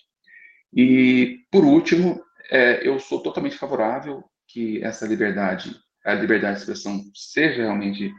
[0.72, 7.02] E por último, é, eu sou totalmente favorável que essa liberdade, a liberdade de expressão
[7.12, 8.12] seja realmente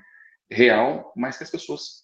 [0.52, 2.04] real, mas que as pessoas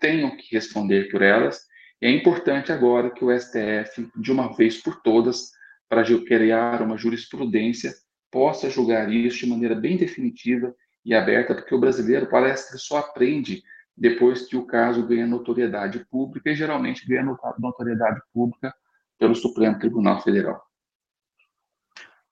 [0.00, 1.60] tenham que responder por elas.
[2.00, 5.50] E é importante agora que o STF, de uma vez por todas,
[5.90, 7.92] para criar uma jurisprudência,
[8.30, 12.98] possa julgar isso de maneira bem definitiva e aberta, porque o brasileiro parece que só
[12.98, 13.62] aprende
[13.96, 17.24] depois que o caso ganha notoriedade pública, e geralmente ganha
[17.58, 18.74] notoriedade pública
[19.18, 20.62] pelo Supremo Tribunal Federal.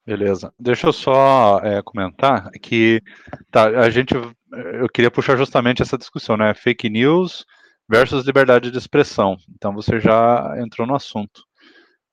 [0.07, 0.51] Beleza.
[0.59, 3.03] Deixa eu só é, comentar que
[3.51, 6.55] tá, a gente, eu queria puxar justamente essa discussão, né?
[6.55, 7.45] Fake news
[7.87, 9.37] versus liberdade de expressão.
[9.55, 11.43] Então você já entrou no assunto.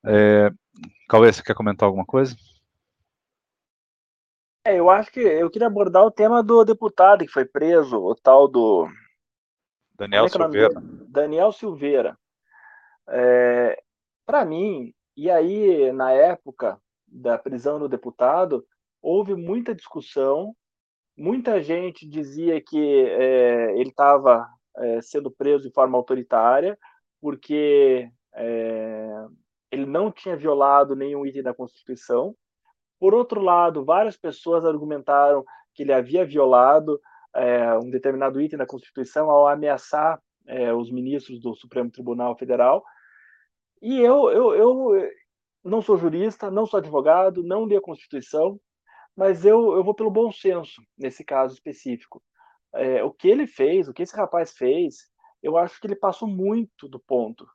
[0.06, 0.52] É,
[1.08, 2.36] Cauê, você quer comentar alguma coisa?
[4.66, 8.16] É, eu acho que eu queria abordar o tema do deputado que foi preso, o
[8.16, 8.88] tal do.
[9.94, 10.82] Daniel é, é Silveira.
[11.08, 12.18] Daniel Silveira.
[13.08, 13.80] É,
[14.26, 18.66] Para mim, e aí, na época da prisão do deputado,
[19.00, 20.56] houve muita discussão,
[21.16, 26.76] muita gente dizia que é, ele estava é, sendo preso de forma autoritária,
[27.22, 29.26] porque é,
[29.72, 32.36] ele não tinha violado nenhum item da Constituição.
[33.00, 37.00] Por outro lado, várias pessoas argumentaram que ele havia violado
[37.36, 42.84] é, um determinado item da Constituição ao ameaçar é, os ministros do Supremo Tribunal Federal.
[43.82, 45.10] E eu, eu, eu
[45.64, 48.60] não sou jurista, não sou advogado, não li a Constituição,
[49.16, 52.22] mas eu, eu vou pelo bom senso nesse caso específico.
[52.74, 55.08] É, o que ele fez, o que esse rapaz fez,
[55.42, 57.46] eu acho que ele passou muito do ponto.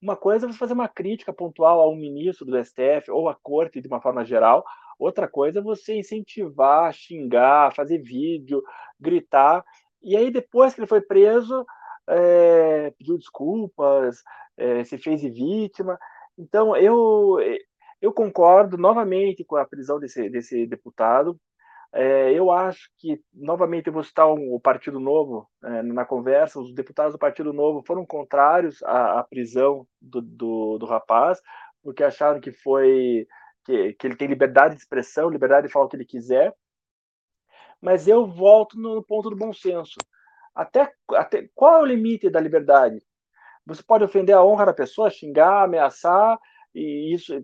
[0.00, 3.34] Uma coisa é você fazer uma crítica pontual a um ministro do STF ou à
[3.34, 4.64] corte de uma forma geral,
[5.02, 8.62] outra coisa é você incentivar, xingar, fazer vídeo,
[8.98, 9.64] gritar.
[10.02, 11.64] E aí, depois que ele foi preso,
[12.08, 14.22] é, pediu desculpas,
[14.56, 15.98] é, se fez vítima.
[16.36, 17.38] Então, eu,
[18.00, 21.38] eu concordo novamente com a prisão desse, desse deputado.
[21.94, 26.58] É, eu acho que, novamente, eu vou citar um, o Partido Novo é, na conversa.
[26.58, 31.38] Os deputados do Partido Novo foram contrários à, à prisão do, do, do, rapaz,
[31.82, 33.26] porque acharam que foi
[33.64, 36.54] que, que ele tem liberdade de expressão, liberdade de falar o que ele quiser.
[37.80, 39.96] Mas eu volto no ponto do bom senso.
[40.54, 43.02] Até, até qual é o limite da liberdade?
[43.66, 46.38] Você pode ofender a honra da pessoa, xingar, ameaçar,
[46.74, 47.42] e isso.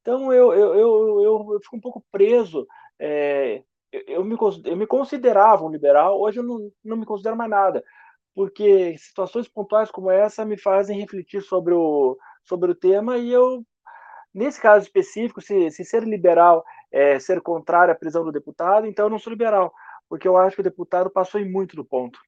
[0.00, 2.66] Então eu, eu, eu, eu, eu fico um pouco preso.
[2.98, 7.50] É, eu, me, eu me considerava um liberal, hoje eu não, não me considero mais
[7.50, 7.84] nada,
[8.34, 13.64] porque situações pontuais como essa me fazem refletir sobre o, sobre o tema e eu,
[14.32, 19.06] nesse caso específico, se, se ser liberal é ser contrário à prisão do deputado, então
[19.06, 19.72] eu não sou liberal,
[20.08, 22.18] porque eu acho que o deputado passou em muito do ponto.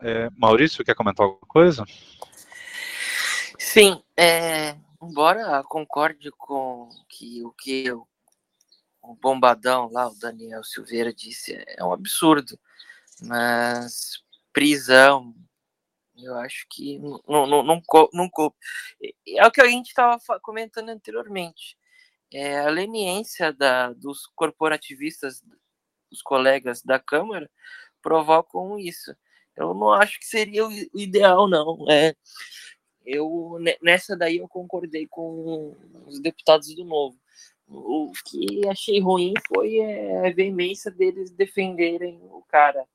[0.00, 1.84] É, Maurício, quer comentar alguma coisa?
[3.56, 8.04] Sim, é, embora concorde com que o que o,
[9.00, 12.58] o bombadão lá, o Daniel Silveira disse, é um absurdo,
[13.22, 14.20] mas
[14.52, 15.32] prisão,
[16.16, 18.30] eu acho que não, não, não, não, não
[19.26, 21.76] É o que a gente estava comentando anteriormente.
[22.32, 25.42] É a leniência da, dos corporativistas,
[26.10, 27.50] os colegas da Câmara,
[28.00, 29.14] provocam isso.
[29.56, 31.84] Eu não acho que seria o ideal, não.
[31.90, 32.14] É,
[33.04, 37.18] eu nessa daí eu concordei com os deputados do Novo.
[37.68, 42.86] O que achei ruim foi é, a veemência deles defenderem o cara.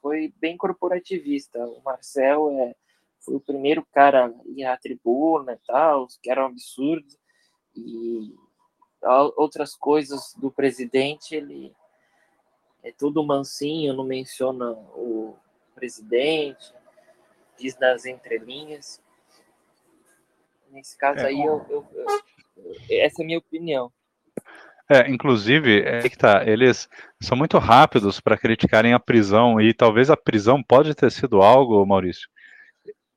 [0.00, 1.58] Foi bem corporativista.
[1.64, 2.74] O Marcel é,
[3.20, 7.06] foi o primeiro cara ir à tribuna e tal, que era um absurdo.
[7.74, 8.34] E
[9.36, 11.74] outras coisas do presidente, ele
[12.82, 15.36] é tudo mansinho, não menciona o
[15.74, 16.72] presidente,
[17.58, 19.00] diz nas entrelinhas.
[20.70, 22.06] Nesse caso é, aí, eu, eu, eu,
[22.90, 23.92] essa é a minha opinião.
[24.90, 26.88] É, inclusive, é que tá, eles
[27.20, 31.84] são muito rápidos para criticarem a prisão, e talvez a prisão pode ter sido algo,
[31.84, 32.28] Maurício,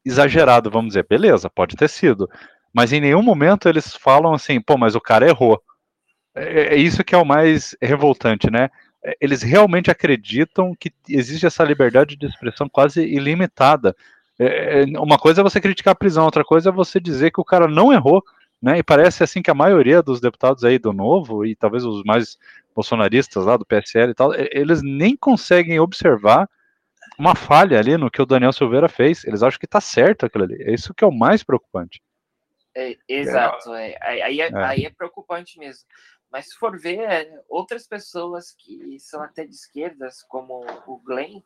[0.04, 1.06] exagerado, vamos dizer.
[1.08, 2.30] Beleza, pode ter sido.
[2.74, 5.62] Mas em nenhum momento eles falam assim, pô, mas o cara errou.
[6.36, 8.70] É, é isso que é o mais revoltante, né?
[9.04, 13.96] É, eles realmente acreditam que existe essa liberdade de expressão quase ilimitada.
[14.40, 17.42] É, é, uma coisa é você criticar a prisão, outra coisa é você dizer que
[17.42, 18.24] o cara não errou,
[18.62, 18.78] né?
[18.78, 22.38] E parece assim que a maioria dos deputados aí do Novo e talvez os mais
[22.76, 26.50] bolsonaristas lá do PSL e tal, eles nem conseguem observar
[27.18, 29.24] uma falha ali no que o Daniel Silveira fez.
[29.26, 30.62] Eles acham que tá certo aquilo ali.
[30.62, 32.02] É isso que é o mais preocupante.
[32.74, 35.84] É, exato, é, aí, é, aí é preocupante mesmo.
[36.32, 41.42] Mas se for ver, é, outras pessoas que são até de esquerdas, como o Glenn,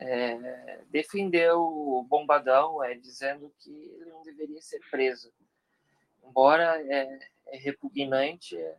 [0.00, 5.30] é, defendeu o Bombadão, é, dizendo que ele não deveria ser preso.
[6.28, 7.18] Embora é,
[7.48, 8.76] é repugnante, é,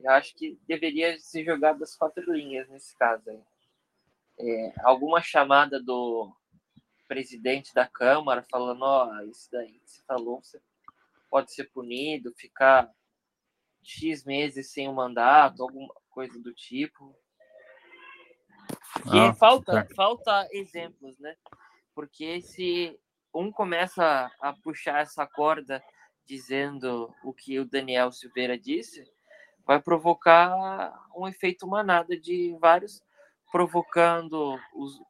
[0.00, 3.30] eu acho que deveria ser jogado as quatro linhas nesse caso.
[3.30, 3.42] Aí.
[4.38, 6.34] É, alguma chamada do
[7.06, 10.60] presidente da Câmara falando: Ó, oh, isso daí que você falou, você
[11.30, 12.90] pode ser punido, ficar
[13.82, 17.16] X meses sem o mandato, alguma coisa do tipo.
[18.92, 21.36] Porque ah, falta, falta exemplos, né?
[21.94, 22.98] Porque se
[23.34, 25.82] um começa a puxar essa corda
[26.26, 29.04] dizendo o que o Daniel Silveira disse,
[29.66, 33.02] vai provocar um efeito manada de vários,
[33.50, 35.00] provocando os,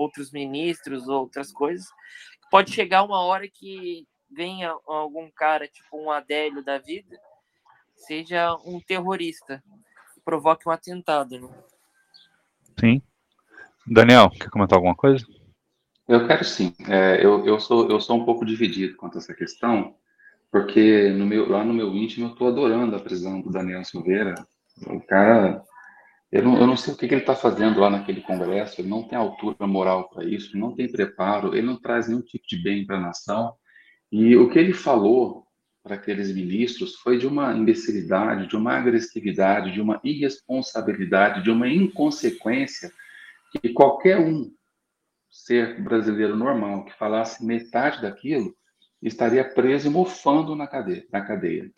[0.00, 1.86] outros ministros, outras coisas.
[2.50, 7.18] Pode chegar uma hora que venha algum cara, tipo um Adélio da vida,
[7.94, 9.62] seja um terrorista,
[10.24, 11.38] provoque um atentado.
[11.38, 11.48] Né?
[12.78, 13.02] Sim.
[13.86, 15.26] Daniel, quer comentar alguma coisa?
[16.08, 16.74] Eu quero sim.
[16.88, 19.96] É, eu, eu, sou, eu sou um pouco dividido quanto a essa questão,
[20.50, 24.34] porque no meu, lá no meu íntimo eu estou adorando a prisão do Daniel Silveira.
[24.86, 25.62] O cara,
[26.32, 28.88] eu não, eu não sei o que, que ele está fazendo lá naquele congresso, ele
[28.88, 32.62] não tem altura moral para isso, não tem preparo, ele não traz nenhum tipo de
[32.62, 33.54] bem para a nação.
[34.10, 35.46] E o que ele falou
[35.82, 41.68] para aqueles ministros foi de uma imbecilidade, de uma agressividade, de uma irresponsabilidade, de uma
[41.68, 42.92] inconsequência
[43.52, 44.52] que qualquer um
[45.30, 48.54] ser brasileiro normal que falasse metade daquilo
[49.08, 51.04] estaria preso e mofando na cadeia.
[51.12, 51.70] Na cadeia.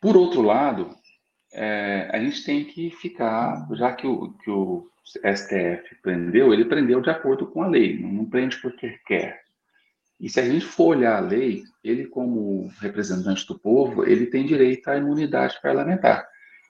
[0.00, 0.94] Por outro lado,
[1.52, 7.00] é, a gente tem que ficar, já que o, que o STF prendeu, ele prendeu
[7.00, 9.40] de acordo com a lei, não, prende porque quer.
[10.18, 14.46] E se a gente for olhar a lei, ele, como representante do povo, ele tem
[14.46, 16.26] direito à imunidade parlamentar.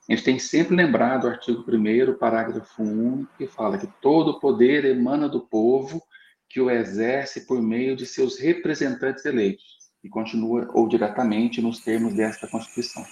[0.09, 4.85] A gente tem sempre lembrado o artigo 1, parágrafo 1, que fala que todo poder
[4.85, 6.03] emana do povo
[6.49, 9.65] que o exerce por meio de seus representantes eleitos,
[10.03, 13.05] e continua ou diretamente nos termos desta Constituição.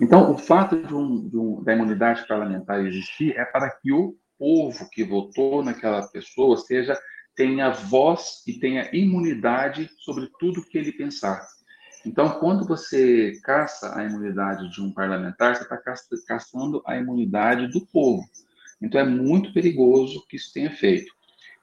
[0.00, 4.16] Então, o fato de um, de um, da imunidade parlamentar existir é para que o
[4.38, 6.98] povo que votou naquela pessoa seja
[7.36, 11.44] tenha voz e tenha imunidade sobre tudo que ele pensar.
[12.06, 15.80] Então, quando você caça a imunidade de um parlamentar, você está
[16.26, 18.22] caçando a imunidade do povo.
[18.80, 21.12] Então, é muito perigoso que isso tenha feito.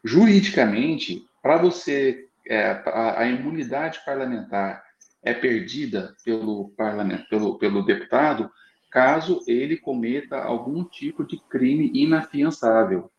[0.04, 4.84] Juridicamente, para você, é, a, a, imunidade parlamentar
[5.24, 8.50] é perdida pelo parlamento, pelo, pelo deputado,
[8.90, 13.12] caso ele cometa algum tipo de crime inafiançável.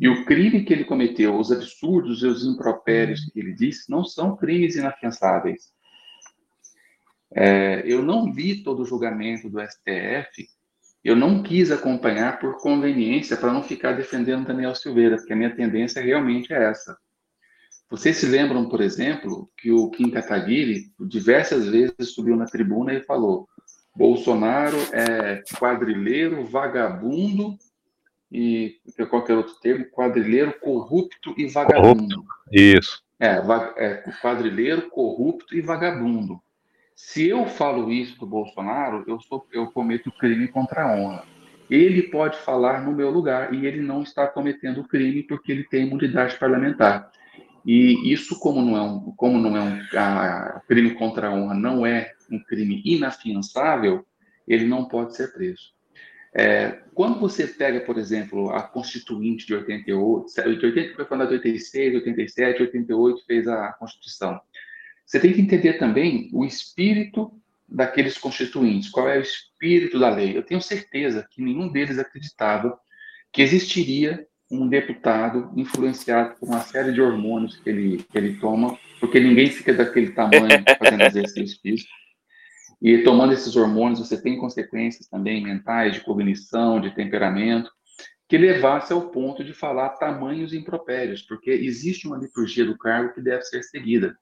[0.00, 4.04] E o crime que ele cometeu, os absurdos e os impropérios que ele disse, não
[4.04, 5.74] são crimes inafiançáveis.
[7.34, 10.48] É, eu não vi todo o julgamento do STF,
[11.06, 15.54] eu não quis acompanhar por conveniência, para não ficar defendendo Daniel Silveira, porque a minha
[15.54, 16.96] tendência realmente é essa.
[17.88, 23.04] Vocês se lembram, por exemplo, que o Kim Kataguiri diversas vezes subiu na tribuna e
[23.04, 23.46] falou:
[23.94, 27.56] Bolsonaro é quadrilheiro, vagabundo
[28.32, 32.16] e qualquer outro termo, quadrilheiro, corrupto e vagabundo.
[32.16, 32.24] Corrupto.
[32.50, 33.00] Isso.
[33.20, 33.40] É,
[33.76, 36.40] é, quadrilheiro, corrupto e vagabundo.
[36.96, 41.24] Se eu falo isso do Bolsonaro, eu, sou, eu cometo crime contra a honra.
[41.68, 45.86] Ele pode falar no meu lugar e ele não está cometendo crime porque ele tem
[45.86, 47.12] imunidade parlamentar.
[47.66, 51.54] E isso, como não é um, como não é um a, crime contra a honra,
[51.54, 54.06] não é um crime inafiançável,
[54.48, 55.74] ele não pode ser preso.
[56.34, 61.38] É, quando você pega, por exemplo, a Constituinte de 88, de 80, foi fundada em
[61.38, 64.40] 86, 87, 88 fez a Constituição.
[65.06, 67.32] Você tem que entender também o espírito
[67.68, 70.36] daqueles constituintes, qual é o espírito da lei.
[70.36, 72.78] Eu tenho certeza que nenhum deles acreditava
[73.32, 78.78] que existiria um deputado influenciado por uma série de hormônios que ele, que ele toma,
[79.00, 81.90] porque ninguém fica daquele tamanho fazendo exercício físico.
[82.80, 87.70] E tomando esses hormônios, você tem consequências também mentais, de cognição, de temperamento,
[88.28, 93.20] que levasse ao ponto de falar tamanhos impropérios, porque existe uma liturgia do cargo que
[93.20, 94.16] deve ser seguida.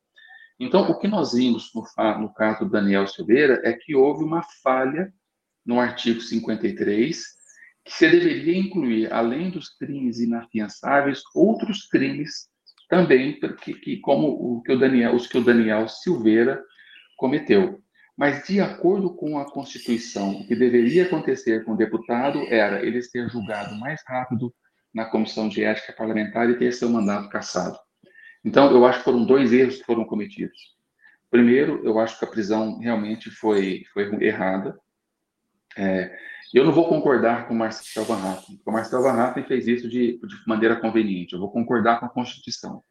[0.59, 1.83] Então, o que nós vimos no,
[2.21, 5.13] no caso do Daniel Silveira é que houve uma falha
[5.67, 7.23] no artigo 53,
[7.85, 12.49] que se deveria incluir, além dos crimes inafiançáveis, outros crimes
[12.89, 16.63] também, que, que como o que o Daniel, os que o Daniel Silveira
[17.17, 17.83] cometeu.
[18.17, 23.03] Mas, de acordo com a Constituição, o que deveria acontecer com o deputado era ele
[23.03, 24.55] ser julgado mais rápido
[24.95, 27.77] na Comissão de Ética Parlamentar e ter seu mandato cassado.
[28.45, 30.75] Então, eu acho que foram dois erros que foram cometidos.
[31.31, 34.79] Primeiro, eu acho que a prisão realmente foi, foi errada.
[35.77, 36.17] É,
[36.53, 39.67] eu não vou concordar com o Marcel Van Hatten, porque o Marcel Van Hatten fez
[39.67, 41.33] isso de, de maneira conveniente.
[41.33, 42.83] Eu vou concordar com a Constituição.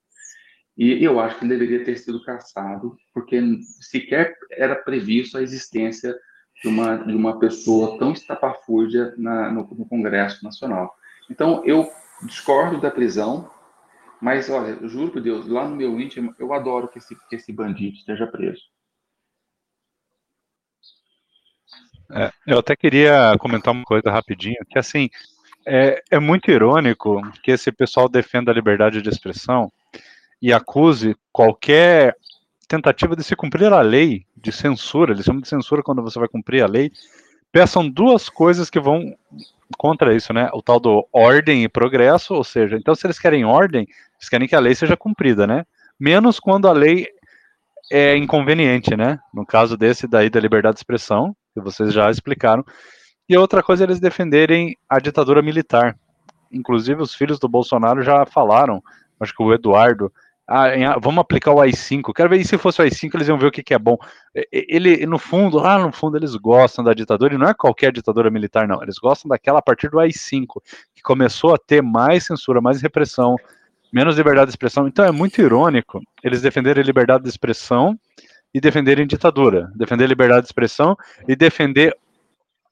[0.78, 3.40] E eu acho que ele deveria ter sido caçado, porque
[3.80, 6.14] sequer era previsto a existência
[6.62, 10.94] de uma, de uma pessoa tão estapafúrdia na, no, no Congresso Nacional.
[11.30, 11.90] Então, eu
[12.24, 13.50] discordo da prisão,
[14.24, 17.36] mas, olha, eu juro por Deus, lá no meu íntimo, eu adoro que esse, que
[17.36, 18.62] esse bandido esteja preso.
[22.10, 25.10] É, eu até queria comentar uma coisa rapidinho, que assim,
[25.68, 29.70] é, é muito irônico que esse pessoal defenda a liberdade de expressão,
[30.42, 32.16] e acuse qualquer
[32.66, 36.30] tentativa de se cumprir a lei de censura, eles chamam de censura quando você vai
[36.30, 36.94] cumprir a lei,
[37.52, 39.18] peçam duas coisas que vão
[39.78, 40.50] contra isso, né?
[40.54, 43.88] O tal do ordem e progresso, ou seja, então se eles querem ordem,
[44.24, 45.66] eles querem que a lei seja cumprida, né?
[46.00, 47.08] Menos quando a lei
[47.92, 49.20] é inconveniente, né?
[49.34, 52.64] No caso desse daí da liberdade de expressão, que vocês já explicaram.
[53.28, 55.98] E outra coisa, eles defenderem a ditadura militar.
[56.52, 58.82] Inclusive, os filhos do Bolsonaro já falaram,
[59.20, 60.12] acho que o Eduardo,
[60.48, 62.14] ah, em, vamos aplicar o AI-5.
[62.14, 63.98] Quero ver se fosse o AI-5, eles iam ver o que, que, é bom.
[64.52, 68.32] Ele, no fundo, lá no fundo, eles gostam da ditadura, e não é qualquer ditadura
[68.32, 68.82] militar, não.
[68.82, 70.62] Eles gostam daquela a partir do AI-5,
[70.96, 73.36] que começou a ter mais censura, mais repressão,
[73.94, 74.88] menos liberdade de expressão.
[74.88, 77.98] Então é muito irônico eles defenderem liberdade de expressão
[78.52, 81.96] e defenderem ditadura, defender liberdade de expressão e defender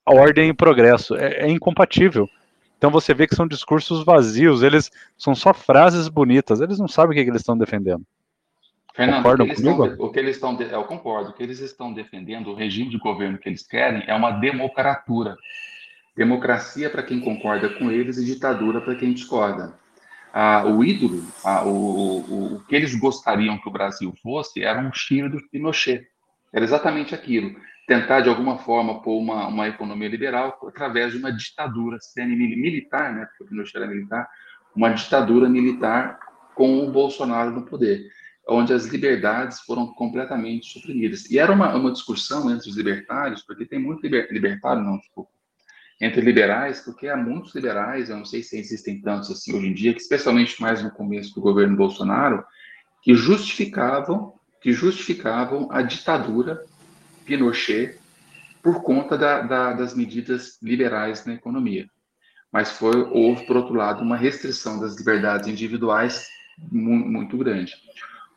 [0.03, 1.15] a ordem e progresso.
[1.15, 2.28] É, é incompatível.
[2.76, 7.11] Então você vê que são discursos vazios, eles são só frases bonitas, eles não sabem
[7.11, 8.03] o que, que eles estão defendendo.
[8.95, 9.86] Fernando, Concordam o que, comigo?
[9.86, 12.97] Estão, o que eles estão, eu concordo, o que eles estão defendendo, o regime de
[12.97, 15.38] governo que eles querem é uma democratura.
[16.17, 19.80] Democracia para quem concorda com eles e ditadura para quem discorda
[20.34, 24.79] ah, o ídolo, ah, o, o, o, que eles gostariam que o Brasil fosse era
[24.79, 26.07] um Chile do Pinochet.
[26.53, 27.55] Era exatamente aquilo.
[27.88, 33.25] Tentar, de alguma forma, pôr uma, uma economia liberal através de uma ditadura semi-militar, né,
[33.25, 34.29] porque o Pinochet era militar,
[34.73, 36.17] uma ditadura militar
[36.55, 38.07] com o Bolsonaro no poder,
[38.47, 41.29] onde as liberdades foram completamente suprimidas.
[41.29, 45.29] E era uma, uma discussão entre os libertários, porque tem muito liber, libertário, não, desculpa,
[46.02, 49.74] entre liberais, porque há muitos liberais, eu não sei se existem tantos assim hoje em
[49.74, 52.43] dia, que especialmente mais no começo do governo Bolsonaro,
[53.04, 56.66] que justificavam, que justificavam a ditadura
[57.24, 57.99] Pinochet
[58.64, 61.88] por conta da, da, das medidas liberais na economia.
[62.52, 66.28] Mas foi, houve, por outro lado, uma restrição das liberdades individuais
[66.72, 67.76] muito, muito grande.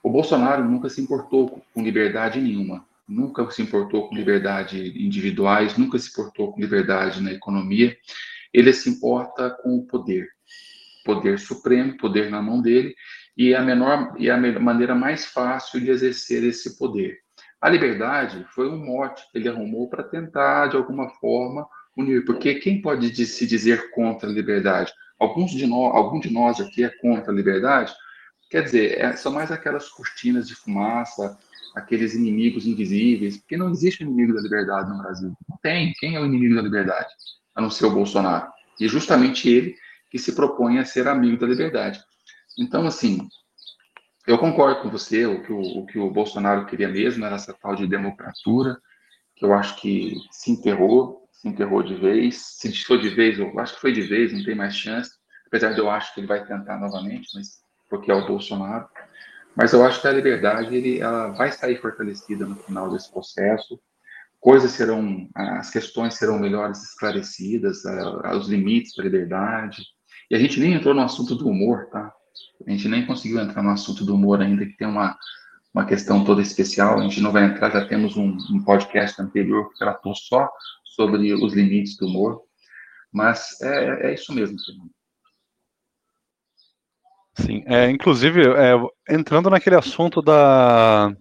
[0.02, 5.98] O Bolsonaro nunca se importou com liberdade nenhuma nunca se importou com liberdade individuais, nunca
[5.98, 7.96] se importou com liberdade na economia.
[8.52, 10.28] Ele se importa com o poder,
[11.04, 12.94] poder supremo, poder na mão dele,
[13.36, 17.18] e a menor e a maneira mais fácil de exercer esse poder.
[17.60, 22.56] A liberdade foi um mote que ele arrumou para tentar de alguma forma unir, porque
[22.56, 24.92] quem pode se dizer contra a liberdade?
[25.18, 27.92] Alguns de nós, algum de nós aqui é contra a liberdade?
[28.50, 31.38] Quer dizer, é, são mais aquelas cortinas de fumaça,
[31.74, 35.32] aqueles inimigos invisíveis, porque não existe inimigo da liberdade no Brasil.
[35.48, 35.92] Não tem.
[35.94, 37.08] Quem é o inimigo da liberdade?
[37.54, 38.48] A não ser o Bolsonaro.
[38.80, 39.74] E justamente ele
[40.10, 42.00] que se propõe a ser amigo da liberdade.
[42.56, 43.26] Então, assim,
[44.26, 47.52] eu concordo com você, o que o, o que o Bolsonaro queria mesmo era essa
[47.52, 48.78] tal de democratura,
[49.34, 53.58] que eu acho que se enterrou, se enterrou de vez, se deixou de vez, eu
[53.58, 55.10] acho que foi de vez, não tem mais chance,
[55.46, 58.88] apesar de eu acho que ele vai tentar novamente, mas porque é o Bolsonaro.
[59.56, 63.78] Mas eu acho que a liberdade ele, ela vai sair fortalecida no final desse processo.
[64.40, 67.82] Coisas serão, as questões serão melhores esclarecidas,
[68.36, 69.82] os limites da liberdade.
[70.30, 72.12] E a gente nem entrou no assunto do humor, tá?
[72.66, 75.16] A gente nem conseguiu entrar no assunto do humor ainda, que tem uma,
[75.72, 76.98] uma questão toda especial.
[76.98, 80.50] A gente não vai entrar, já temos um, um podcast anterior que tratou só
[80.84, 82.42] sobre os limites do humor.
[83.12, 84.90] Mas é, é isso mesmo, Fernando.
[87.36, 88.74] Sim, é, inclusive, é,
[89.12, 91.12] entrando naquele assunto da,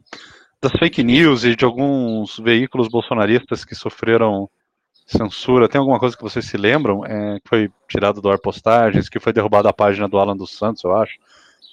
[0.62, 4.50] das fake news e de alguns veículos bolsonaristas que sofreram
[5.06, 7.04] censura, tem alguma coisa que vocês se lembram?
[7.06, 10.52] É, que foi tirado do ar postagens, que foi derrubada a página do Alan dos
[10.56, 11.16] Santos, eu acho.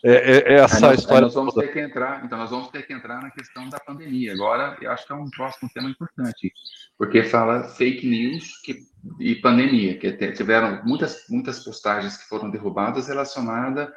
[0.02, 1.22] É, é, é essa nós, história.
[1.22, 1.66] Nós vamos toda.
[1.66, 4.32] ter que entrar, então nós vamos ter que entrar na questão da pandemia.
[4.32, 6.50] Agora, eu acho que é um próximo tema importante,
[6.96, 8.78] porque fala fake news que,
[9.18, 13.90] e pandemia, que tiveram muitas, muitas postagens que foram derrubadas relacionadas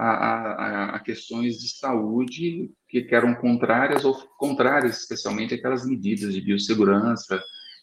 [0.00, 6.40] a, a, a, questões de saúde que, eram contrárias ou contrárias, especialmente aquelas medidas de
[6.40, 7.42] biossegurança,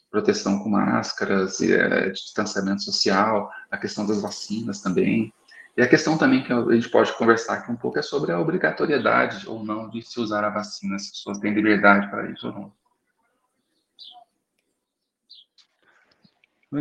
[0.10, 5.32] proteção com máscaras, é, distanciamento social, a questão das vacinas também.
[5.78, 8.40] E a questão também que a gente pode conversar aqui um pouco é sobre a
[8.40, 12.48] obrigatoriedade ou não de se usar a vacina, se as pessoas têm liberdade para isso
[12.48, 12.74] ou não.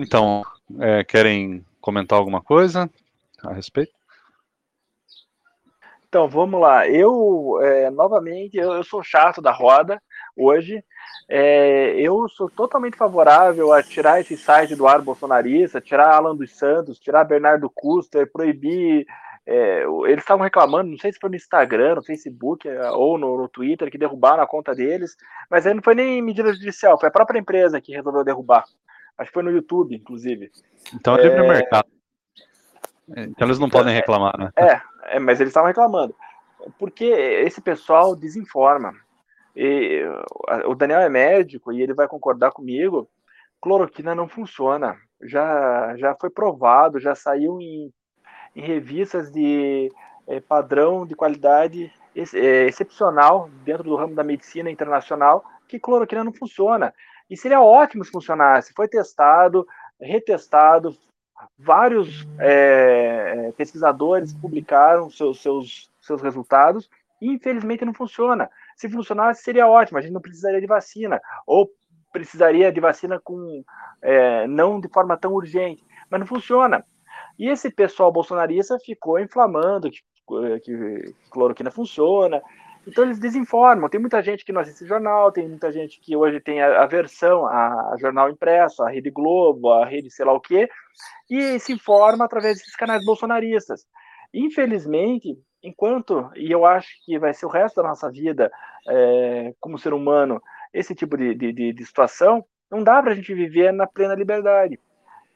[0.01, 0.43] Então,
[0.81, 2.91] é, querem comentar alguma coisa
[3.43, 3.96] a respeito?
[6.09, 6.89] Então, vamos lá.
[6.89, 10.01] Eu, é, novamente, eu, eu, sou chato da roda
[10.37, 10.83] hoje.
[11.29, 16.57] É, eu sou totalmente favorável a tirar esse site do ar bolsonarista, tirar Alan dos
[16.57, 19.05] Santos, tirar Bernardo Custer, proibir.
[19.45, 23.37] É, eles estavam reclamando, não sei se foi no Instagram, no Facebook é, ou no,
[23.37, 25.17] no, Twitter, que derrubaram a conta deles,
[25.49, 28.65] mas aí não foi nem medida judicial, foi a própria empresa que resolveu derrubar.
[29.17, 30.51] Acho que foi no YouTube, inclusive.
[30.95, 31.89] Então é livre é, mercado.
[33.09, 34.51] Então eles não podem reclamar, né?
[34.57, 36.15] É, é mas eles estavam reclamando.
[36.79, 38.95] Porque esse pessoal desinforma.
[39.55, 40.03] E,
[40.67, 43.09] o Daniel é médico e ele vai concordar comigo.
[43.61, 44.97] cloroquina não funciona.
[45.23, 47.93] Já, já foi provado, já saiu em,
[48.55, 49.91] em revistas de
[50.27, 56.25] é, padrão de qualidade ex, é, excepcional dentro do ramo da medicina internacional que cloroquina
[56.25, 56.93] não funciona.
[57.29, 58.73] E seria ótimo se funcionasse.
[58.75, 59.67] Foi testado,
[60.01, 60.97] retestado,
[61.59, 66.89] vários é, pesquisadores publicaram seus, seus, seus resultados
[67.21, 68.51] e infelizmente não funciona.
[68.77, 71.71] Se funcionasse, seria ótimo, a gente não precisaria de vacina, ou
[72.13, 73.65] precisaria de vacina com
[74.03, 76.85] é, não de forma tão urgente, mas não funciona.
[77.39, 80.01] E esse pessoal bolsonarista ficou inflamando que,
[80.63, 82.43] que cloroquina funciona.
[82.87, 83.89] Então eles desinformam.
[83.89, 87.45] Tem muita gente que não assiste jornal, tem muita gente que hoje tem a, versão,
[87.47, 90.69] a, a, jornal impresso, a Rede Globo, a Rede sei lá o quê,
[91.29, 93.85] e se informa através desses canais bolsonaristas.
[94.33, 98.53] Infelizmente, enquanto, e eu acho que vai ser o resto da nossa vida
[98.89, 100.41] é, como ser humano,
[100.73, 104.79] esse tipo de, de, de situação, não dá para a gente viver na plena liberdade.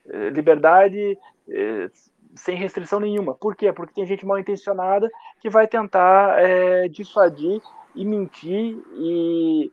[0.09, 1.91] É, liberdade é,
[2.35, 3.35] sem restrição nenhuma.
[3.35, 3.73] Por quê?
[3.73, 5.11] Porque tem gente mal intencionada
[5.41, 7.61] que vai tentar é, dissuadir
[7.95, 9.73] e mentir e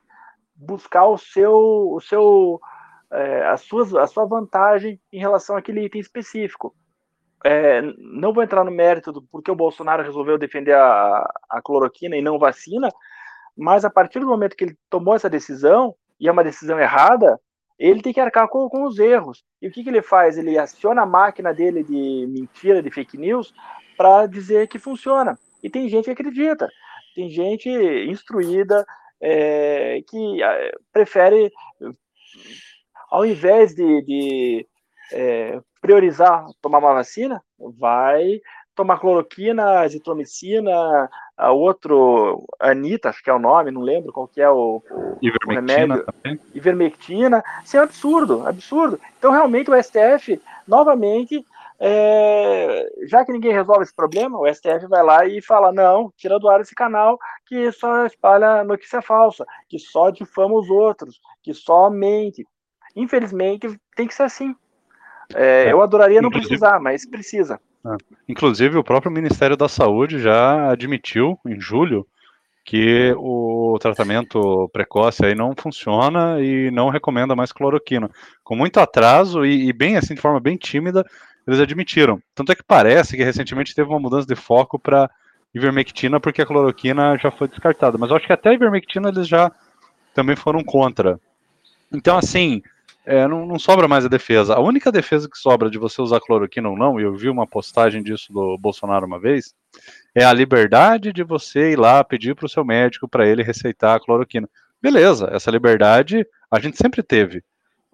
[0.55, 1.53] buscar o seu,
[1.91, 2.59] o seu,
[3.11, 6.75] é, a, sua, a sua vantagem em relação àquele item específico.
[7.45, 12.17] É, não vou entrar no mérito do porquê o Bolsonaro resolveu defender a, a cloroquina
[12.17, 12.89] e não vacina,
[13.55, 17.39] mas a partir do momento que ele tomou essa decisão, e é uma decisão errada,
[17.77, 19.43] ele tem que arcar com, com os erros.
[19.61, 20.37] E o que, que ele faz?
[20.37, 23.53] Ele aciona a máquina dele de mentira, de fake news,
[23.95, 25.37] para dizer que funciona.
[25.61, 26.69] E tem gente que acredita,
[27.15, 27.69] tem gente
[28.07, 28.85] instruída
[29.21, 31.51] é, que é, prefere,
[33.09, 34.67] ao invés de, de
[35.11, 38.39] é, priorizar tomar uma vacina, vai
[38.77, 44.39] tomar cloroquina, azitromicina, a outro, Anitta, acho que é o nome, não lembro qual que
[44.39, 46.05] é o, o remédio.
[46.05, 46.39] Também.
[46.53, 47.43] Ivermectina.
[47.65, 48.99] Isso é um absurdo, absurdo.
[49.17, 51.43] Então, realmente, o STF, novamente,
[51.79, 56.39] é, já que ninguém resolve esse problema, o STF vai lá e fala: não, tira
[56.39, 61.53] do ar esse canal que só espalha notícia falsa, que só difama os outros, que
[61.53, 62.45] só mente.
[62.95, 64.55] Infelizmente, tem que ser assim.
[65.35, 65.71] É, é.
[65.71, 67.59] Eu adoraria não precisar, mas precisa.
[67.85, 67.95] É.
[68.27, 72.05] Inclusive, o próprio Ministério da Saúde já admitiu, em julho,
[72.67, 78.09] que o tratamento precoce aí não funciona e não recomenda mais cloroquina.
[78.43, 81.05] Com muito atraso e, e, bem assim, de forma bem tímida,
[81.47, 82.21] eles admitiram.
[82.35, 85.09] Tanto é que parece que recentemente teve uma mudança de foco para
[85.55, 87.97] ivermectina, porque a cloroquina já foi descartada.
[87.97, 89.49] Mas eu acho que até a ivermectina eles já
[90.13, 91.17] também foram contra.
[91.89, 92.61] Então, assim,
[93.07, 94.53] é, não, não, sobra mais a defesa.
[94.53, 97.47] A única defesa que sobra de você usar cloroquina ou não, e eu vi uma
[97.47, 99.55] postagem disso do Bolsonaro uma vez,
[100.13, 103.95] é a liberdade de você ir lá pedir para o seu médico para ele receitar
[103.95, 104.49] a cloroquina.
[104.81, 107.41] Beleza, essa liberdade a gente sempre teve.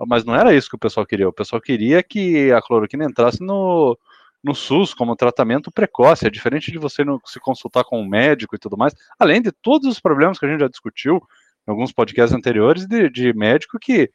[0.07, 1.29] Mas não era isso que o pessoal queria.
[1.29, 3.95] O pessoal queria que a cloroquina entrasse no,
[4.43, 6.25] no SUS como tratamento precoce.
[6.25, 8.95] É diferente de você não se consultar com um médico e tudo mais.
[9.19, 11.21] Além de todos os problemas que a gente já discutiu
[11.67, 14.09] em alguns podcasts anteriores de, de médico que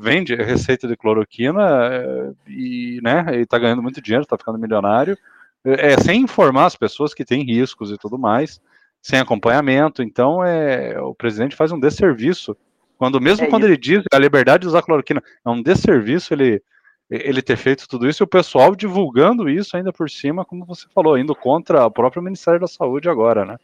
[0.00, 5.16] vende receita de cloroquina eh, e, né, e tá ganhando muito dinheiro, tá ficando milionário,
[5.64, 8.60] é, é, sem informar as pessoas que têm riscos e tudo mais,
[9.00, 10.02] sem acompanhamento.
[10.02, 12.56] Então, é, o presidente faz um desserviço.
[12.98, 13.72] Quando mesmo é quando isso.
[13.72, 16.62] ele diz a liberdade de usar cloroquina, é um desserviço ele
[17.10, 20.86] ele ter feito tudo isso e o pessoal divulgando isso ainda por cima, como você
[20.92, 23.58] falou, indo contra o próprio Ministério da Saúde agora, né?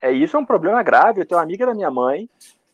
[0.00, 1.20] É, isso é um problema grave.
[1.20, 2.28] Eu tenho uma amiga da minha mãe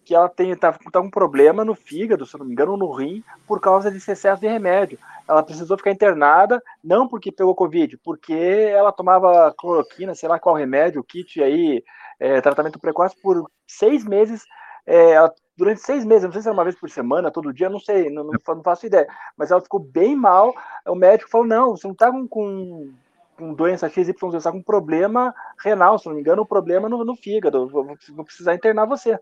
[0.09, 3.23] que ela tem, tá, tá um problema no fígado, se não me engano, no rim,
[3.47, 4.99] por causa desse excesso de remédio.
[5.29, 10.55] Ela precisou ficar internada, não porque pegou Covid, porque ela tomava cloroquina, sei lá qual
[10.55, 11.85] remédio, kit aí,
[12.19, 14.47] é, tratamento precoce, por seis meses.
[14.87, 17.69] É, ela, durante seis meses, não sei se era uma vez por semana, todo dia,
[17.69, 19.07] não sei, não, não, faço ideia.
[19.37, 20.55] Mas ela ficou bem mal.
[20.87, 22.95] O médico falou: não, você não tá com, com
[23.37, 25.33] com doença XYZ, você está com problema
[25.63, 29.17] renal, se não me engano, o problema no, no fígado, vou precisar internar você.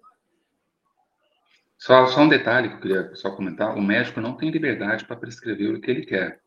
[1.79, 5.17] Só, só um detalhe que eu queria só comentar: o médico não tem liberdade para
[5.17, 6.41] prescrever o que ele quer.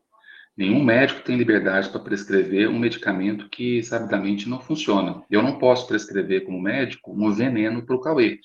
[0.56, 5.22] Nenhum médico tem liberdade para prescrever um medicamento que sabidamente não funciona.
[5.30, 8.38] Eu não posso prescrever, como médico, um veneno para o Cauê,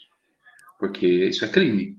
[0.79, 1.97] porque isso é crime.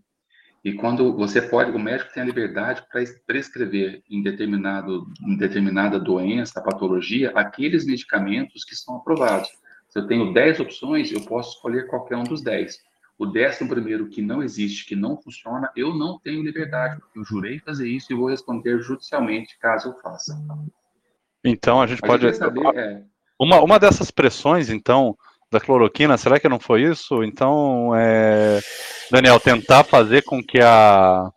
[0.64, 5.98] E quando você pode, o médico tem a liberdade para prescrever em, determinado, em determinada
[5.98, 9.48] doença, patologia, aqueles medicamentos que estão aprovados.
[9.88, 12.78] Se eu tenho 10 opções, eu posso escolher qualquer um dos 10.
[13.18, 17.24] O décimo primeiro que não existe, que não funciona, eu não tenho liberdade, porque eu
[17.24, 20.38] jurei fazer isso e vou responder judicialmente caso eu faça.
[21.44, 22.34] Então a gente Mas pode.
[22.34, 23.02] Saber, é...
[23.38, 25.16] uma, uma dessas pressões, então,
[25.50, 27.24] da cloroquina, será que não foi isso?
[27.24, 28.60] Então, é...
[29.10, 31.32] Daniel, tentar fazer com que a,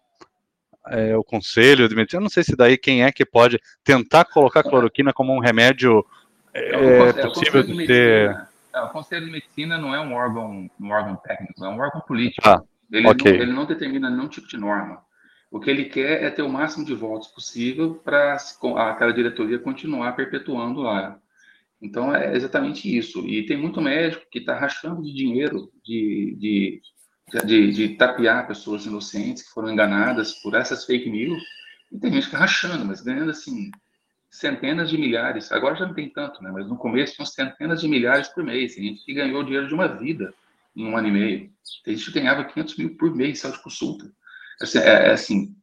[0.89, 4.25] é, o conselho de medicina, eu não sei se daí quem é que pode tentar
[4.25, 6.03] colocar cloroquina como um remédio
[6.53, 8.49] é, é, é possível de ter.
[8.74, 12.01] É, o Conselho de Medicina não é um órgão, um órgão técnico, é um órgão
[12.01, 12.47] político.
[12.47, 12.61] Ah,
[12.91, 13.34] ele, okay.
[13.34, 15.01] não, ele não determina nenhum tipo de norma.
[15.51, 20.15] O que ele quer é ter o máximo de votos possível para aquela diretoria continuar
[20.15, 21.20] perpetuando lá.
[21.82, 23.28] Então é exatamente isso.
[23.28, 26.82] E tem muito médico que está rachando de dinheiro de, de,
[27.45, 31.41] de, de, tapear pessoas inocentes que foram enganadas por essas fake news.
[31.91, 33.72] E tem gente que tá rachando, mas ganhando assim
[34.30, 35.51] centenas de milhares.
[35.51, 36.51] Agora já não tem tanto, né?
[36.51, 38.75] Mas no começo tinham centenas de milhares por mês.
[38.75, 40.34] Tem gente que ganhou dinheiro de uma vida
[40.75, 41.51] em um ano e meio.
[41.84, 44.11] Tem gente que ganhava 500 mil por mês só de consulta.
[44.61, 45.55] Assim, é, é assim,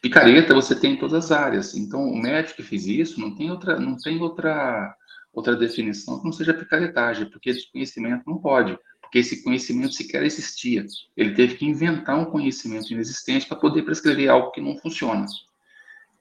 [0.00, 1.74] picareta você tem em todas as áreas.
[1.76, 4.94] Então, o médico que fez isso não tem outra, não tem outra,
[5.32, 10.86] outra definição que não seja picaretagem, porque desconhecimento não pode, porque esse conhecimento sequer existia.
[11.16, 15.26] Ele teve que inventar um conhecimento inexistente para poder prescrever algo que não funciona.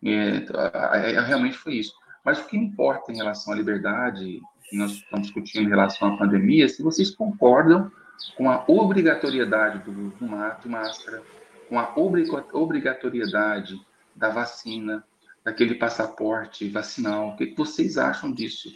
[0.04, 1.94] É, realmente foi isso.
[2.24, 6.18] Mas o que importa em relação à liberdade, que nós estamos discutindo em relação à
[6.18, 7.92] pandemia, é se vocês concordam
[8.38, 11.22] com a obrigatoriedade do, do de máscara,
[11.68, 13.80] com a obrigatoriedade
[14.16, 15.04] da vacina,
[15.44, 17.30] daquele passaporte vacinal.
[17.30, 18.70] O que vocês acham disso?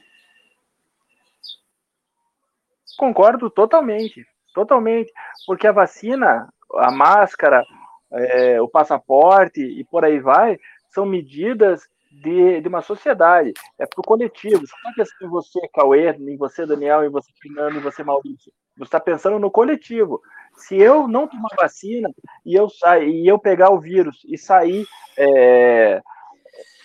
[2.98, 5.12] Concordo totalmente, totalmente,
[5.46, 7.64] porque a vacina, a máscara,
[8.12, 10.58] é, o passaporte e por aí vai,
[10.96, 14.66] são medidas de, de uma sociedade, é para o coletivo.
[14.66, 18.04] Você não está pensando em você, Cauê, em você, Daniel, em você, Fernando, em você,
[18.04, 18.52] Maurício.
[18.78, 20.22] Você está pensando no coletivo.
[20.56, 22.10] Se eu não tomar vacina
[22.46, 22.68] e eu,
[23.06, 24.86] e eu pegar o vírus e sair
[25.18, 26.02] é,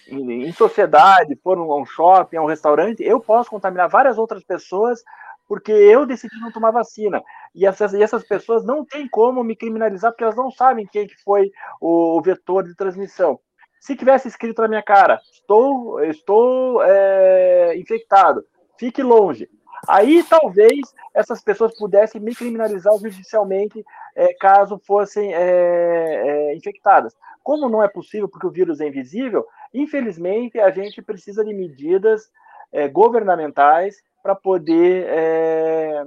[0.09, 4.43] em, em, sociedade, for a um shopping, a um restaurante, eu posso contaminar várias outras
[4.43, 5.03] pessoas
[5.47, 7.23] porque eu decidi não tomar vacina.
[7.55, 11.07] E essas, e essas pessoas não têm como me criminalizar porque elas não sabem quem
[11.07, 11.51] que foi
[11.81, 13.39] o, o vetor de transmissão.
[13.81, 18.45] Se tivesse escrito na minha cara, estou, estou é, infectado,
[18.79, 19.49] fique longe.
[19.89, 20.81] Aí talvez
[21.15, 23.83] essas pessoas pudessem me criminalizar judicialmente
[24.15, 27.17] é, caso fossem é, é, infectadas.
[27.43, 32.31] Como não é possível porque o vírus é invisível, infelizmente a gente precisa de medidas
[32.71, 35.07] é, governamentais para poder.
[35.09, 36.07] É,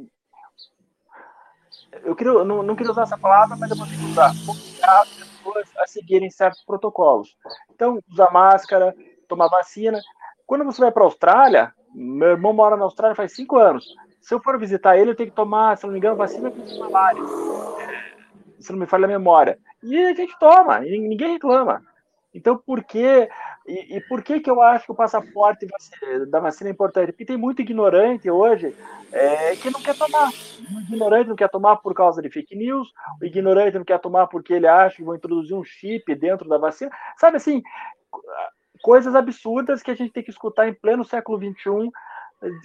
[2.03, 4.32] eu, queria, não, não queria usar essa palavra, mas eu vou ter que usar.
[5.53, 7.35] Pessoas a seguirem certos protocolos.
[7.73, 8.95] Então, usar máscara,
[9.27, 9.99] tomar vacina.
[10.45, 13.85] Quando você vai para a Austrália, meu irmão mora na Austrália faz cinco anos.
[14.21, 16.77] Se eu for visitar ele, eu tenho que tomar, se não me engano, vacina contra
[16.79, 17.21] malária.
[18.59, 19.59] Se não me falha a memória.
[19.81, 21.83] E a gente toma, e ninguém reclama.
[22.34, 23.29] Então, por que
[23.65, 25.65] e, e, por que, que eu acho que o passaporte
[26.27, 27.11] da vacina é importante?
[27.11, 28.75] Porque tem muito ignorante hoje
[29.11, 30.29] é, que não quer tomar.
[30.29, 34.27] O ignorante não quer tomar por causa de fake news, o ignorante não quer tomar
[34.27, 36.91] porque ele acha que vão introduzir um chip dentro da vacina.
[37.17, 37.63] Sabe assim,
[38.81, 41.89] coisas absurdas que a gente tem que escutar em pleno século XXI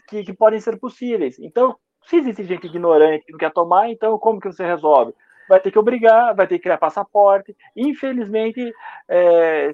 [0.09, 1.39] que, que podem ser possíveis.
[1.39, 5.15] Então, se existe gente ignorante que não quer tomar, então como que você resolve?
[5.49, 7.57] Vai ter que obrigar, vai ter que criar passaporte.
[7.77, 8.73] Infelizmente,
[9.09, 9.73] é,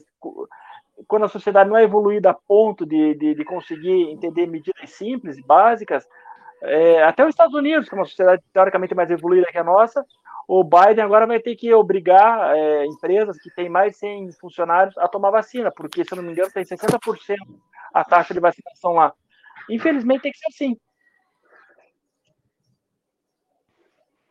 [1.06, 5.40] quando a sociedade não é evoluída a ponto de, de, de conseguir entender medidas simples,
[5.40, 6.06] básicas,
[6.62, 10.04] é, até os Estados Unidos, que é uma sociedade teoricamente mais evoluída que a nossa,
[10.46, 14.96] o Biden agora vai ter que obrigar é, empresas que têm mais de 100 funcionários
[14.98, 17.36] a tomar vacina, porque, se eu não me engano, tem 60%
[17.92, 19.12] a taxa de vacinação lá.
[19.70, 20.76] Infelizmente, tem que ser assim.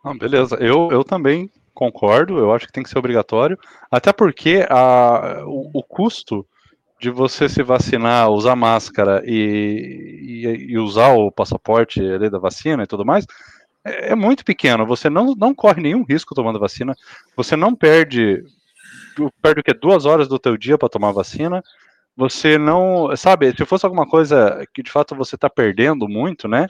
[0.03, 3.57] Ah, beleza, eu, eu também concordo, eu acho que tem que ser obrigatório,
[3.89, 6.45] até porque a, o, o custo
[6.99, 12.87] de você se vacinar, usar máscara e, e, e usar o passaporte da vacina e
[12.87, 13.25] tudo mais,
[13.85, 14.85] é, é, muito pequeno.
[14.85, 16.95] Você não, não corre nenhum risco tomando vacina.
[17.35, 18.43] Você não perde,
[19.41, 19.73] perde o que?
[19.73, 21.61] Duas horas do teu dia para tomar vacina.
[22.15, 26.67] Você não, sabe, se fosse alguma coisa que de fato você está perdendo muito, né?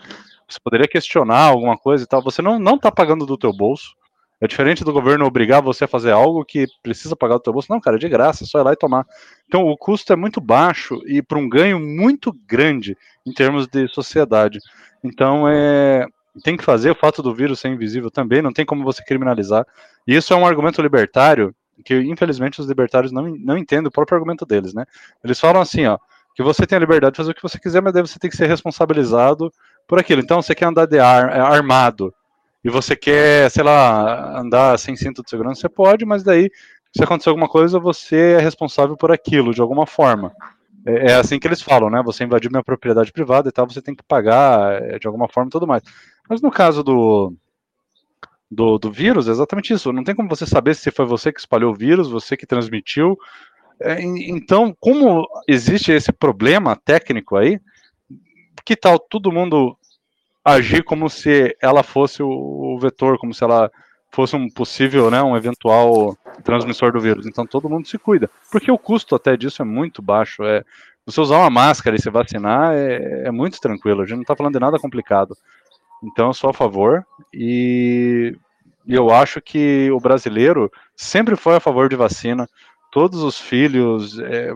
[0.54, 2.22] Você poderia questionar alguma coisa e tal.
[2.24, 3.95] Você não, não tá pagando do teu bolso.
[4.39, 7.72] É diferente do governo obrigar você a fazer algo que precisa pagar do teu bolso.
[7.72, 9.08] Não, cara, é de graça, é só ir lá e tomar.
[9.47, 13.88] Então o custo é muito baixo e para um ganho muito grande em termos de
[13.88, 14.60] sociedade.
[15.04, 16.06] Então é
[16.43, 19.68] tem que fazer o fato do vírus ser invisível também, não tem como você criminalizar.
[20.06, 24.16] E isso é um argumento libertário que infelizmente os libertários não, não entendem o próprio
[24.16, 24.86] argumento deles, né?
[25.24, 25.97] Eles falam assim, ó,
[26.36, 28.30] que você tem a liberdade de fazer o que você quiser, mas daí você tem
[28.30, 29.51] que ser responsabilizado
[29.88, 30.22] por aquilo.
[30.22, 32.14] Então, você quer andar de ar, armado,
[32.64, 36.50] e você quer, sei lá, andar sem cinto de segurança, você pode, mas daí,
[36.96, 40.32] se acontecer alguma coisa, você é responsável por aquilo, de alguma forma.
[40.86, 42.02] É, é assim que eles falam, né?
[42.06, 45.50] Você invadiu minha propriedade privada e tal, você tem que pagar é, de alguma forma
[45.50, 45.84] tudo mais.
[46.30, 47.34] Mas no caso do,
[48.50, 49.92] do, do vírus, é exatamente isso.
[49.92, 53.18] Não tem como você saber se foi você que espalhou o vírus, você que transmitiu.
[53.80, 57.60] É, então, como existe esse problema técnico aí,
[58.66, 59.78] que tal todo mundo
[60.43, 63.72] agir como se ela fosse o, vetor, como se ela
[64.11, 67.26] fosse um possível, né, um eventual transmissor do vírus.
[67.26, 70.43] Então todo mundo se cuida, porque o custo até disso é muito baixo.
[70.43, 70.64] É
[71.05, 74.01] você usar uma máscara e se vacinar é, é muito tranquilo.
[74.01, 75.36] A gente não está falando de nada complicado.
[76.03, 78.36] Então eu sou a favor e,
[78.86, 82.47] eu acho que o brasileiro sempre foi a favor de vacina.
[82.91, 84.51] Todos os filhos, é,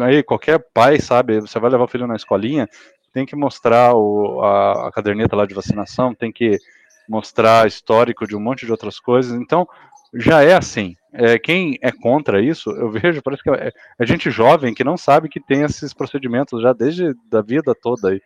[0.00, 2.68] aí qualquer pai sabe, você vai levar o filho na escolinha,
[3.12, 6.58] tem que mostrar o, a, a caderneta lá de vacinação, tem que
[7.08, 9.32] mostrar histórico de um monte de outras coisas.
[9.32, 9.68] Então,
[10.14, 10.96] já é assim.
[11.12, 14.96] É, quem é contra isso, eu vejo, parece que é, é, gente jovem que não
[14.96, 18.20] sabe que tem esses procedimentos já desde da vida toda aí.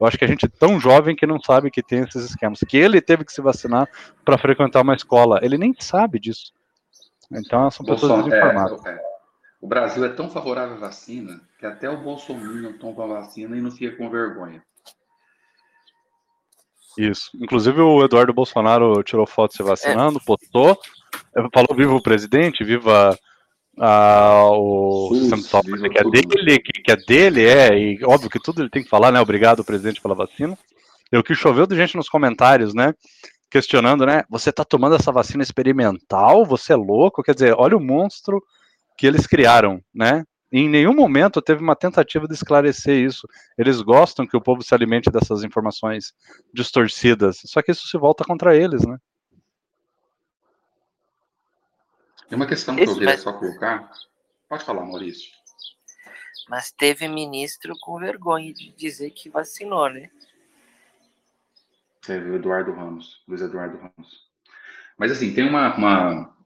[0.00, 2.58] Eu acho que a gente é tão jovem que não sabe que tem esses esquemas.
[2.66, 3.88] Que ele teve que se vacinar
[4.24, 5.38] para frequentar uma escola.
[5.42, 6.52] Ele nem sabe disso.
[7.30, 8.84] Então, são pessoas desinformadas.
[8.84, 9.00] É, é,
[9.60, 13.60] o Brasil é tão favorável à vacina que até o Bolsonaro toma a vacina e
[13.60, 14.60] não fica com vergonha.
[16.98, 17.30] Isso.
[17.40, 20.26] Inclusive o Eduardo Bolsonaro tirou foto se vacinando, é.
[20.26, 20.76] postou,
[21.54, 23.16] falou viva o presidente, viva
[23.78, 28.60] a, o sistema que é dele, que, que, é dele, é, e óbvio que tudo
[28.60, 29.20] ele tem que falar, né?
[29.20, 30.58] Obrigado, presidente, pela vacina.
[31.12, 32.92] Eu que choveu de gente nos comentários, né?
[33.48, 34.24] Questionando, né?
[34.28, 36.44] Você tá tomando essa vacina experimental?
[36.44, 37.22] Você é louco?
[37.22, 38.42] Quer dizer, olha o monstro
[38.98, 40.24] que eles criaram, né?
[40.52, 43.26] Em nenhum momento teve uma tentativa de esclarecer isso.
[43.56, 46.12] Eles gostam que o povo se alimente dessas informações
[46.52, 48.98] distorcidas, só que isso se volta contra eles, né?
[52.28, 53.90] Tem uma questão que eu queria só colocar.
[54.46, 55.30] Pode falar, Maurício.
[56.48, 60.10] Mas teve ministro com vergonha de dizer que vacinou, né?
[62.02, 64.30] Teve o Eduardo Ramos, Luiz Eduardo Ramos.
[64.98, 66.36] Mas assim, tem uma, uma,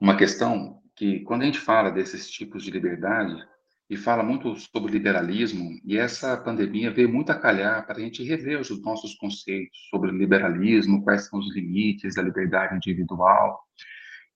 [0.00, 3.42] uma questão que quando a gente fala desses tipos de liberdade
[3.88, 8.22] e fala muito sobre liberalismo, e essa pandemia veio muito a calhar para a gente
[8.22, 13.58] rever os nossos conceitos sobre liberalismo, quais são os limites da liberdade individual.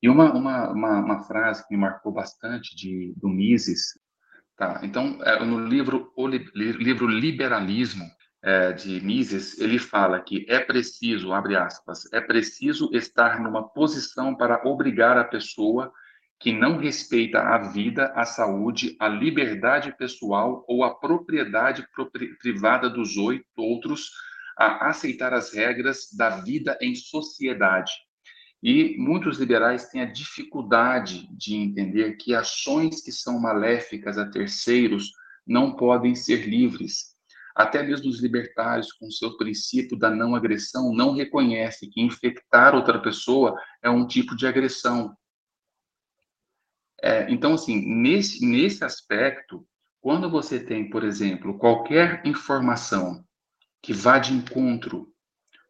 [0.03, 3.99] E uma, uma, uma, uma frase que me marcou bastante de, do Mises,
[4.57, 4.81] tá?
[4.83, 8.11] Então, é, no livro, o li, livro Liberalismo,
[8.43, 14.35] é, de Mises, ele fala que é preciso, abre aspas, é preciso estar numa posição
[14.35, 15.93] para obrigar a pessoa
[16.41, 21.87] que não respeita a vida, a saúde, a liberdade pessoal ou a propriedade
[22.41, 24.11] privada dos oito outros
[24.57, 27.93] a aceitar as regras da vida em sociedade.
[28.63, 35.13] E muitos liberais têm a dificuldade de entender que ações que são maléficas a terceiros
[35.47, 37.15] não podem ser livres.
[37.55, 43.01] Até mesmo os libertários, com seu princípio da não agressão, não reconhecem que infectar outra
[43.01, 45.15] pessoa é um tipo de agressão,
[47.07, 49.67] é, então, assim, nesse, nesse aspecto,
[50.01, 53.23] quando você tem, por exemplo, qualquer informação
[53.83, 55.13] que vá de encontro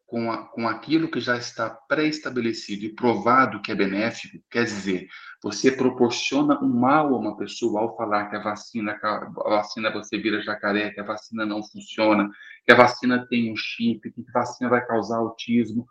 [0.06, 5.08] com, a, com aquilo que já está pré-estabelecido e provado que é benéfico, quer dizer,
[5.42, 9.92] você proporciona um mal a uma pessoa ao falar que a vacina, que a vacina
[9.92, 12.30] você vira jacaré, que a vacina não funciona,
[12.64, 15.84] que a vacina tem um chip, que a vacina vai causar autismo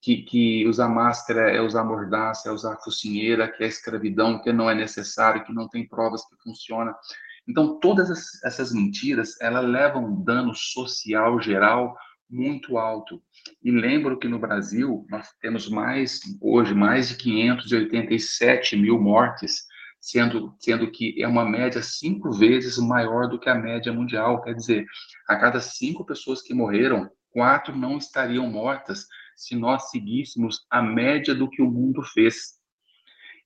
[0.00, 4.70] que, que usar máscara é usar mordaça, é usar focinheira, que é escravidão, que não
[4.70, 6.94] é necessário, que não tem provas que funciona.
[7.46, 8.10] Então, todas
[8.44, 11.96] essas mentiras, elas levam um dano social geral
[12.28, 13.20] muito alto.
[13.62, 19.64] E lembro que no Brasil, nós temos mais, hoje, mais de 587 mil mortes,
[20.00, 24.40] sendo, sendo que é uma média cinco vezes maior do que a média mundial.
[24.42, 24.86] Quer dizer,
[25.28, 29.06] a cada cinco pessoas que morreram, quatro não estariam mortas
[29.40, 32.58] se nós seguíssemos a média do que o mundo fez.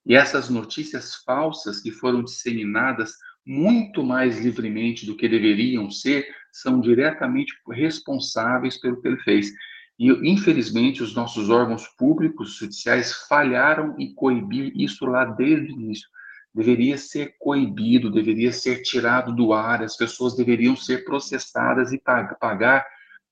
[0.05, 3.13] E essas notícias falsas que foram disseminadas
[3.47, 9.53] muito mais livremente do que deveriam ser, são diretamente responsáveis pelo que ele fez.
[9.97, 16.09] E, infelizmente, os nossos órgãos públicos judiciais falharam em coibir isso lá desde o início.
[16.53, 22.85] Deveria ser coibido, deveria ser tirado do ar, as pessoas deveriam ser processadas e pagar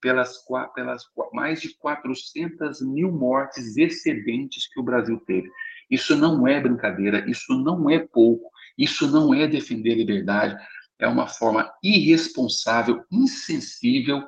[0.03, 0.37] pelas,
[0.75, 5.49] pelas mais de 400 mil mortes excedentes que o Brasil teve.
[5.89, 10.57] Isso não é brincadeira, isso não é pouco, isso não é defender liberdade,
[10.99, 14.27] é uma forma irresponsável, insensível,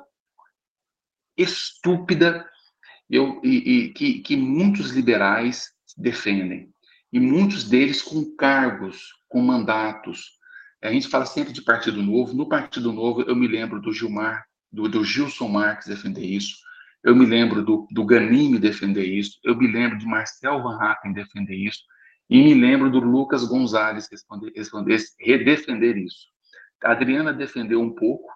[1.36, 2.48] estúpida,
[3.10, 6.72] eu, e, e que, que muitos liberais defendem.
[7.12, 10.30] E muitos deles com cargos, com mandatos.
[10.82, 12.34] A gente fala sempre de Partido Novo.
[12.34, 16.56] No Partido Novo, eu me lembro do Gilmar do, do Gilson Marques defender isso.
[17.04, 21.12] eu me lembro do, do Ganime defender isso, eu me lembro de Marcel Van Hatten
[21.12, 21.80] defender isso,
[22.28, 26.26] e me lembro do Lucas Gonzalez responder, responder, redefender isso.
[26.82, 28.28] A Adriana defendeu um pouco,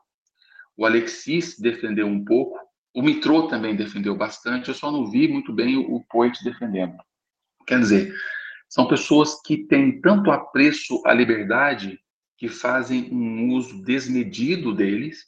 [0.76, 2.59] o Alexis defendeu um pouco,
[2.95, 6.97] o Mitrô também defendeu bastante, eu só não vi muito bem o, o Poit defendendo.
[7.66, 8.14] Quer dizer,
[8.68, 11.99] são pessoas que têm tanto apreço à liberdade
[12.39, 15.24] que fazem um uso desmedido deles,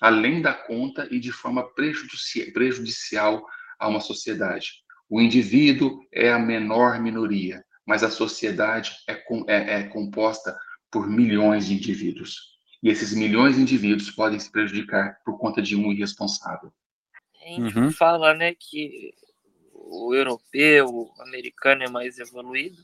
[0.00, 3.44] além da conta e de forma prejudicial
[3.78, 4.82] a uma sociedade.
[5.08, 9.12] O indivíduo é a menor minoria, mas a sociedade é,
[9.48, 10.56] é, é composta
[10.90, 12.50] por milhões de indivíduos.
[12.82, 16.72] E esses milhões de indivíduos podem se prejudicar por conta de um irresponsável.
[17.42, 17.92] A gente uhum.
[17.92, 19.12] fala, né, que
[19.72, 22.82] o europeu, o americano é mais evoluído,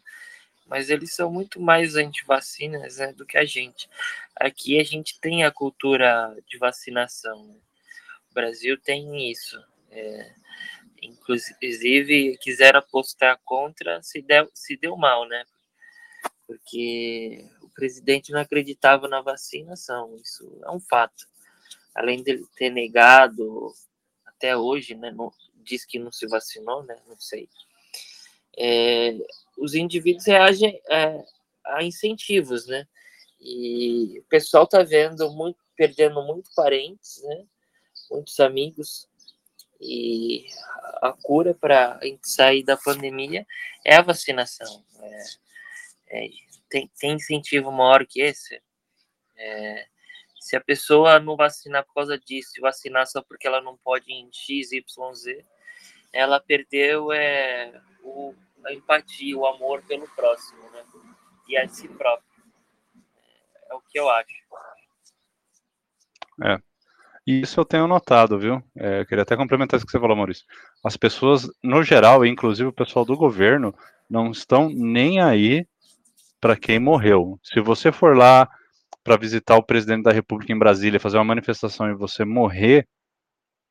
[0.66, 3.88] mas eles são muito mais anti-vacinas né, do que a gente.
[4.34, 7.46] Aqui a gente tem a cultura de vacinação.
[7.46, 7.54] Né?
[8.30, 9.62] O Brasil tem isso.
[9.90, 10.34] É,
[11.00, 15.44] inclusive, quiseram apostar contra, se deu, se deu mal, né?
[16.46, 21.26] Porque o presidente não acreditava na vacinação, isso é um fato.
[21.94, 23.72] Além dele ter negado
[24.24, 25.10] até hoje, né?
[25.10, 26.96] Não, diz que não se vacinou, né?
[27.06, 27.48] Não sei.
[28.58, 29.16] É,
[29.56, 31.24] os indivíduos reagem é,
[31.64, 32.86] a incentivos, né?
[33.40, 37.44] E o pessoal está vendo muito, perdendo muito parentes, né?
[38.10, 39.08] Muitos amigos.
[39.80, 40.46] E
[41.02, 43.46] a cura para sair da pandemia
[43.84, 44.84] é a vacinação.
[45.00, 45.24] É,
[46.08, 46.28] é,
[46.68, 48.60] tem, tem incentivo maior que esse?
[49.36, 49.86] É,
[50.40, 54.28] se a pessoa não vacinar por causa disso, vacinar só porque ela não pode em
[54.32, 55.44] X, Y, Z,
[56.12, 58.34] ela perdeu é, o,
[58.66, 60.84] a empatia, o amor pelo próximo, né?
[61.48, 62.26] E a si próprio.
[63.70, 64.26] É, o que eu acho.
[66.44, 66.58] É.
[67.26, 68.62] Isso eu tenho notado, viu?
[68.76, 70.44] É, eu queria até complementar isso que você falou, Maurício.
[70.84, 73.74] As pessoas, no geral, inclusive o pessoal do governo,
[74.08, 75.66] não estão nem aí
[76.40, 77.38] para quem morreu.
[77.42, 78.48] Se você for lá
[79.02, 82.86] para visitar o presidente da República em Brasília, fazer uma manifestação e você morrer,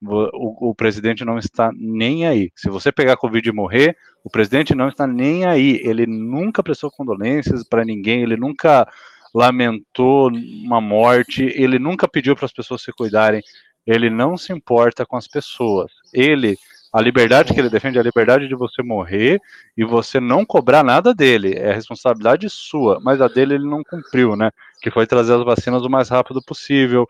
[0.02, 2.52] o, o, presidente não está nem aí.
[2.56, 5.80] Se você pegar Covid e morrer, o presidente não está nem aí.
[5.84, 8.88] Ele nunca prestou condolências para ninguém, ele nunca
[9.34, 13.42] lamentou uma morte, ele nunca pediu para as pessoas se cuidarem.
[13.86, 15.92] Ele não se importa com as pessoas.
[16.14, 16.58] Ele,
[16.92, 19.40] a liberdade que ele defende é a liberdade de você morrer
[19.78, 21.54] e você não cobrar nada dele.
[21.54, 24.50] É responsabilidade sua, mas a dele ele não cumpriu, né?
[24.82, 27.06] Que foi trazer as vacinas o mais rápido possível,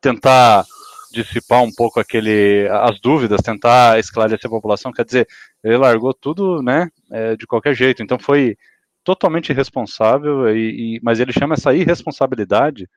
[0.00, 0.64] tentar
[1.12, 5.28] dissipar um pouco aquele as dúvidas, tentar esclarecer a população, quer dizer,
[5.62, 8.02] ele largou tudo, né, é, de qualquer jeito.
[8.02, 8.56] Então foi
[9.04, 12.88] totalmente irresponsável, e, e, mas ele chama essa irresponsabilidade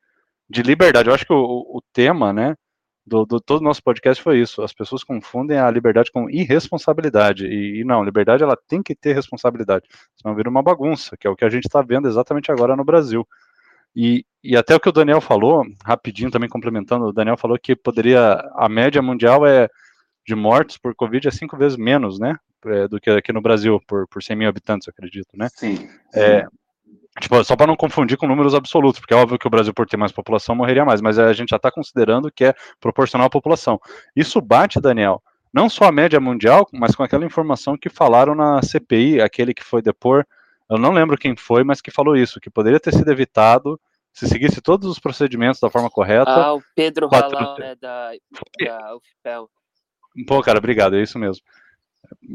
[0.50, 1.10] de liberdade.
[1.10, 2.56] Eu acho que o, o tema, né,
[3.06, 4.62] do, do, todo nosso podcast foi isso.
[4.62, 7.46] As pessoas confundem a liberdade com irresponsabilidade.
[7.46, 9.88] E, e, não, liberdade ela tem que ter responsabilidade.
[10.16, 12.86] Senão vira uma bagunça, que é o que a gente está vendo exatamente agora no
[12.86, 13.28] Brasil.
[13.96, 17.76] E, e até o que o Daniel falou, rapidinho também complementando, o Daniel falou que
[17.76, 19.70] poderia, a média mundial é
[20.26, 22.36] de mortes por Covid é cinco vezes menos, né,
[22.66, 25.50] é, do que aqui no Brasil, por, por 100 mil habitantes, acredito, né?
[25.54, 25.76] Sim.
[25.76, 25.90] sim.
[26.16, 26.46] É,
[27.20, 29.86] tipo, só para não confundir com números absolutos, porque é óbvio que o Brasil, por
[29.86, 33.30] ter mais população, morreria mais, mas a gente já está considerando que é proporcional à
[33.30, 33.80] população.
[34.16, 35.22] Isso bate, Daniel,
[35.54, 39.64] não só a média mundial, mas com aquela informação que falaram na CPI, aquele que
[39.64, 40.26] foi depor
[40.76, 43.80] eu não lembro quem foi, mas que falou isso, que poderia ter sido evitado
[44.14, 46.30] se seguisse todos os procedimentos da forma correta.
[46.30, 47.36] Ah, o Pedro quatro...
[47.36, 49.50] Halal, né, da, da UFPEL.
[50.28, 51.44] Pô, cara, obrigado, é isso mesmo.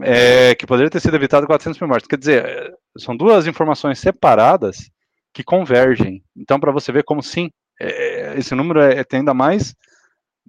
[0.02, 2.08] É, que poderia ter sido evitado 400 mil mortes.
[2.08, 4.90] Quer dizer, são duas informações separadas
[5.32, 6.24] que convergem.
[6.36, 7.48] Então, para você ver como sim,
[7.80, 9.72] é, esse número é, tem ainda mais,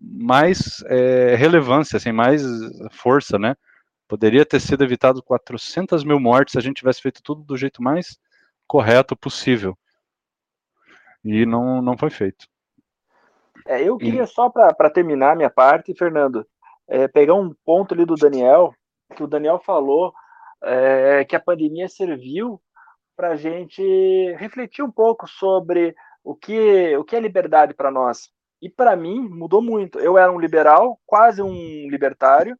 [0.01, 2.41] mais é, relevância, assim, mais
[2.91, 3.55] força, né?
[4.09, 7.79] Poderia ter sido evitado 400 mil mortes se a gente tivesse feito tudo do jeito
[7.81, 8.19] mais
[8.67, 9.77] correto possível.
[11.23, 12.47] E não, não foi feito.
[13.67, 14.27] É, eu queria e...
[14.27, 16.43] só para terminar minha parte, Fernando,
[16.87, 18.73] é, pegar um ponto ali do Daniel,
[19.15, 20.11] que o Daniel falou
[20.63, 22.59] é, que a pandemia serviu
[23.15, 23.83] para a gente
[24.39, 28.31] refletir um pouco sobre o que, o que é liberdade para nós.
[28.59, 29.99] E para mim mudou muito.
[29.99, 32.57] Eu era um liberal, quase um libertário,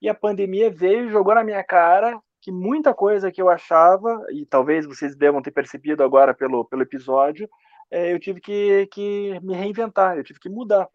[0.00, 4.22] e a pandemia veio e jogou na minha cara que muita coisa que eu achava,
[4.30, 7.48] e talvez vocês devam ter percebido agora pelo, pelo episódio,
[7.90, 10.86] é, eu tive que, que me reinventar, eu tive que mudar.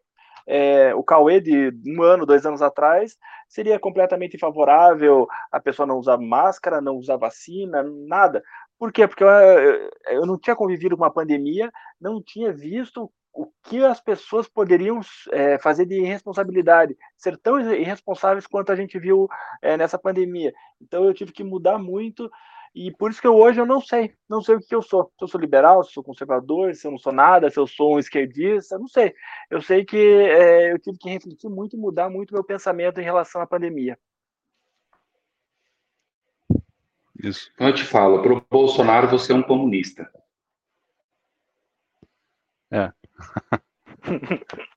[0.46, 5.98] É, o Cauê de um ano, dois anos atrás, seria completamente favorável a pessoa não
[5.98, 8.44] usar máscara, não usar vacina, nada.
[8.78, 9.08] Por quê?
[9.08, 14.02] Porque eu, eu não tinha convivido com uma pandemia, não tinha visto o que as
[14.02, 15.00] pessoas poderiam
[15.32, 19.28] é, fazer de irresponsabilidade, ser tão irresponsáveis quanto a gente viu
[19.62, 20.54] é, nessa pandemia.
[20.82, 22.30] Então eu tive que mudar muito
[22.74, 25.12] e por isso que eu, hoje eu não sei, não sei o que eu sou.
[25.18, 27.66] Se eu sou liberal, se eu sou conservador, se eu não sou nada, se eu
[27.66, 29.14] sou um esquerdista, não sei.
[29.50, 33.04] Eu sei que é, eu tive que refletir muito e mudar muito meu pensamento em
[33.04, 33.98] relação à pandemia.
[37.22, 37.52] Isso.
[37.54, 40.10] Então eu te falo, para o Bolsonaro você é um comunista.
[42.72, 42.94] É.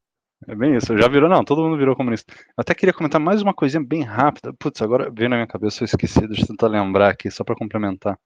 [0.49, 2.34] É bem isso, já virou, não, todo mundo virou comunista.
[2.34, 4.53] Eu até queria comentar mais uma coisinha bem rápida.
[4.53, 7.55] Putz, agora veio na minha cabeça, eu esqueci, deixa eu tentar lembrar aqui, só para
[7.55, 8.18] complementar.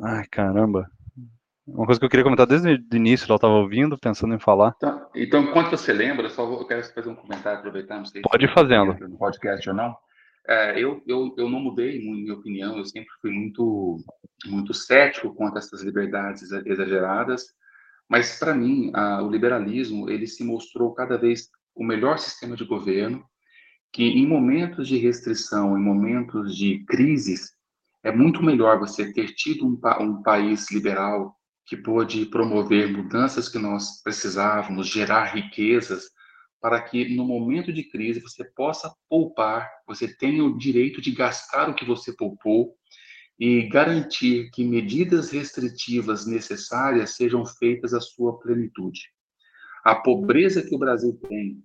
[0.00, 0.88] Ai, caramba.
[1.66, 4.74] Uma coisa que eu queria comentar desde o início, eu estava ouvindo, pensando em falar.
[4.76, 8.22] Então, então, enquanto você lembra, só vou, eu quero fazer um comentário, aproveitar, não sei
[8.22, 8.96] Pode ir fazendo.
[8.98, 9.94] No podcast ou não.
[10.48, 13.98] É, eu, eu, eu não mudei, minha opinião, eu sempre fui muito,
[14.46, 17.54] muito cético quanto a essas liberdades exageradas.
[18.12, 22.62] Mas para mim, a, o liberalismo ele se mostrou cada vez o melhor sistema de
[22.62, 23.24] governo,
[23.90, 27.52] que em momentos de restrição, em momentos de crises,
[28.04, 31.34] é muito melhor você ter tido um, um país liberal
[31.64, 36.10] que pôde promover mudanças que nós precisávamos, gerar riquezas,
[36.60, 41.70] para que no momento de crise você possa poupar, você tenha o direito de gastar
[41.70, 42.76] o que você poupou
[43.44, 49.00] e garantir que medidas restritivas necessárias sejam feitas à sua plenitude.
[49.84, 51.60] A pobreza que o Brasil tem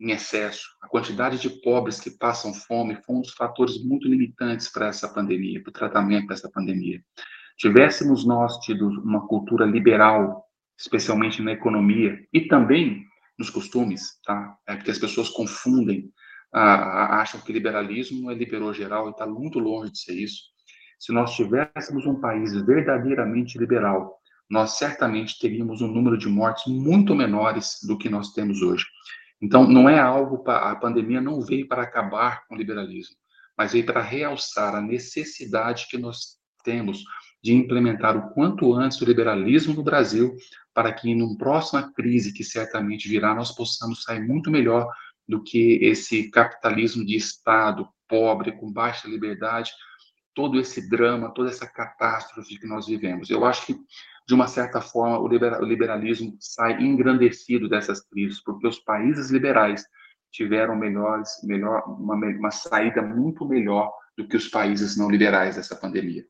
[0.00, 4.72] em excesso, a quantidade de pobres que passam fome foi um dos fatores muito limitantes
[4.72, 7.04] para essa pandemia, para o tratamento dessa pandemia.
[7.58, 10.46] Tivéssemos nós tido uma cultura liberal,
[10.78, 13.04] especialmente na economia e também
[13.38, 14.56] nos costumes, tá?
[14.66, 16.10] É porque as pessoas confundem,
[16.54, 20.56] ah, acham que liberalismo é liberou geral e está muito longe de ser isso.
[20.98, 24.18] Se nós tivéssemos um país verdadeiramente liberal,
[24.50, 28.86] nós certamente teríamos um número de mortes muito menores do que nós temos hoje.
[29.40, 33.14] Então, não é algo para a pandemia não veio para acabar com o liberalismo,
[33.56, 37.04] mas veio para realçar a necessidade que nós temos
[37.42, 40.34] de implementar o quanto antes o liberalismo no Brasil,
[40.74, 44.88] para que numa próxima crise que certamente virá, nós possamos sair muito melhor
[45.26, 49.70] do que esse capitalismo de Estado pobre, com baixa liberdade,
[50.38, 53.28] todo esse drama, toda essa catástrofe que nós vivemos.
[53.28, 53.76] Eu acho que,
[54.24, 59.84] de uma certa forma, o liberalismo sai engrandecido dessas crises, porque os países liberais
[60.30, 65.74] tiveram melhores, melhor, uma, uma saída muito melhor do que os países não liberais dessa
[65.74, 66.24] pandemia.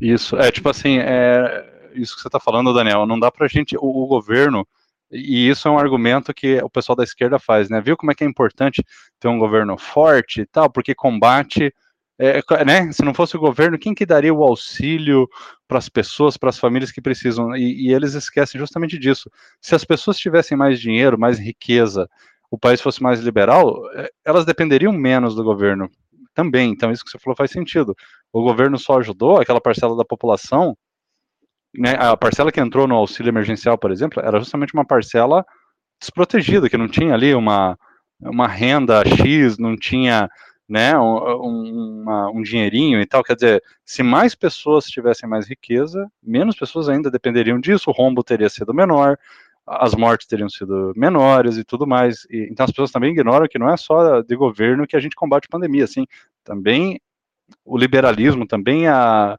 [0.00, 3.48] Isso, é tipo assim, é, isso que você está falando, Daniel, não dá para a
[3.48, 4.66] gente, o, o governo,
[5.10, 7.80] e isso é um argumento que o pessoal da esquerda faz, né?
[7.80, 8.84] Viu como é que é importante
[9.18, 11.74] ter um governo forte e tal, porque combate,
[12.18, 12.92] é, né?
[12.92, 15.28] Se não fosse o governo, quem que daria o auxílio
[15.66, 17.56] para as pessoas, para as famílias que precisam?
[17.56, 19.30] E, e, eles esquecem justamente disso.
[19.60, 22.08] Se as pessoas tivessem mais dinheiro, mais riqueza,
[22.50, 25.90] o país fosse mais liberal, é, elas dependeriam menos do governo
[26.34, 26.70] também.
[26.70, 27.96] Então, isso que você falou faz sentido.
[28.32, 30.76] O governo só ajudou aquela parcela da população
[31.74, 35.44] né, a parcela que entrou no auxílio emergencial, por exemplo, era justamente uma parcela
[36.00, 37.78] desprotegida, que não tinha ali uma,
[38.20, 40.28] uma renda X, não tinha
[40.68, 43.24] né, um, uma, um dinheirinho e tal.
[43.24, 48.22] Quer dizer, se mais pessoas tivessem mais riqueza, menos pessoas ainda dependeriam disso, o rombo
[48.22, 49.18] teria sido menor,
[49.66, 52.26] as mortes teriam sido menores e tudo mais.
[52.30, 55.16] E, então as pessoas também ignoram que não é só de governo que a gente
[55.16, 56.06] combate pandemia, assim,
[56.44, 57.00] também
[57.64, 59.38] o liberalismo, também a,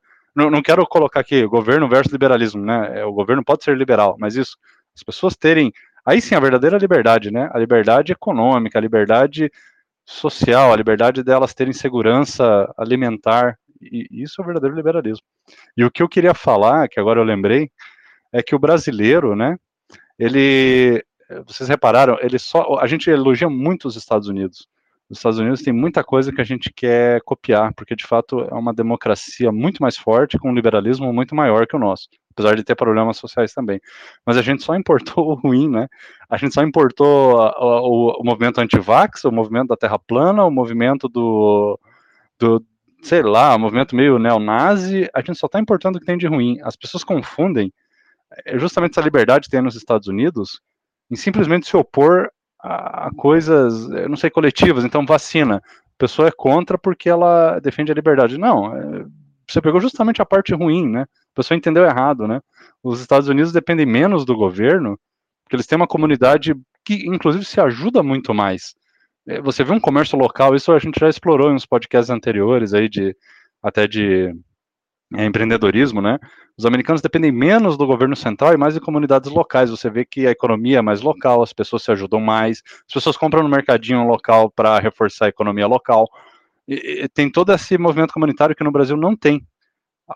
[0.50, 3.00] não, quero colocar aqui governo versus liberalismo, né?
[3.00, 4.58] É, o governo pode ser liberal, mas isso,
[4.96, 5.74] as pessoas terem,
[6.06, 7.50] aí sim a verdadeira liberdade, né?
[7.52, 9.52] A liberdade econômica, a liberdade
[10.06, 15.26] social, a liberdade delas terem segurança alimentar, e isso é o verdadeiro liberalismo.
[15.76, 17.72] E o que eu queria falar, que agora eu lembrei,
[18.32, 19.58] é que o brasileiro, né?
[20.18, 21.04] Ele,
[21.46, 24.68] vocês repararam, ele só, a gente elogia muito os Estados Unidos.
[25.10, 28.54] Os Estados Unidos tem muita coisa que a gente quer copiar, porque de fato é
[28.54, 32.64] uma democracia muito mais forte, com um liberalismo muito maior que o nosso, apesar de
[32.64, 33.82] ter problemas sociais também.
[34.24, 35.88] Mas a gente só importou o ruim, né?
[36.30, 41.10] A gente só importou o, o, movimento anti-vax, o movimento da Terra plana, o movimento
[41.10, 41.80] do,
[42.38, 42.64] do
[43.02, 46.28] sei lá, o movimento meio neonazi, a gente só está importando o que tem de
[46.28, 46.60] ruim.
[46.62, 47.74] As pessoas confundem
[48.46, 50.62] é justamente essa liberdade que tem nos Estados Unidos
[51.10, 52.30] em simplesmente se opor
[52.62, 54.84] a, coisas, não sei, coletivas.
[54.84, 55.58] Então, vacina.
[55.58, 58.38] A pessoa é contra porque ela defende a liberdade.
[58.38, 59.06] Não, é,
[59.48, 61.02] você pegou justamente a parte ruim, né?
[61.02, 62.42] A pessoa entendeu errado, né?
[62.84, 65.00] Os Estados Unidos dependem menos do governo,
[65.44, 66.56] porque eles têm uma comunidade
[66.86, 68.76] que, inclusive, se ajuda muito mais.
[69.28, 72.74] É, você vê um comércio local, isso a gente já explorou em uns podcasts anteriores
[72.74, 73.16] aí de
[73.62, 74.34] até de
[75.16, 76.20] é, empreendedorismo, né?
[76.58, 79.70] Os americanos dependem menos do governo central e mais de comunidades locais.
[79.70, 83.18] Você vê que a economia é mais local, as pessoas se ajudam mais, as pessoas
[83.18, 86.08] compram no mercadinho local para reforçar a economia local.
[86.68, 89.42] E, e, tem todo esse movimento comunitário que no Brasil não tem.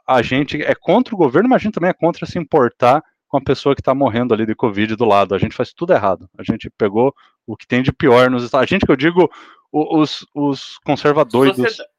[0.07, 3.37] A, gente é contra o governo, mas a gente também é contra se importar com
[3.37, 5.33] a pessoa que está morrendo ali de Covid do lado.
[5.33, 6.29] A gente faz tudo errado.
[6.37, 7.13] A gente pegou
[7.47, 9.29] o que tem de pior nos Estados A gente que eu digo,
[9.71, 11.55] os, os conservadores.
[11.55, 11.92] Sociedade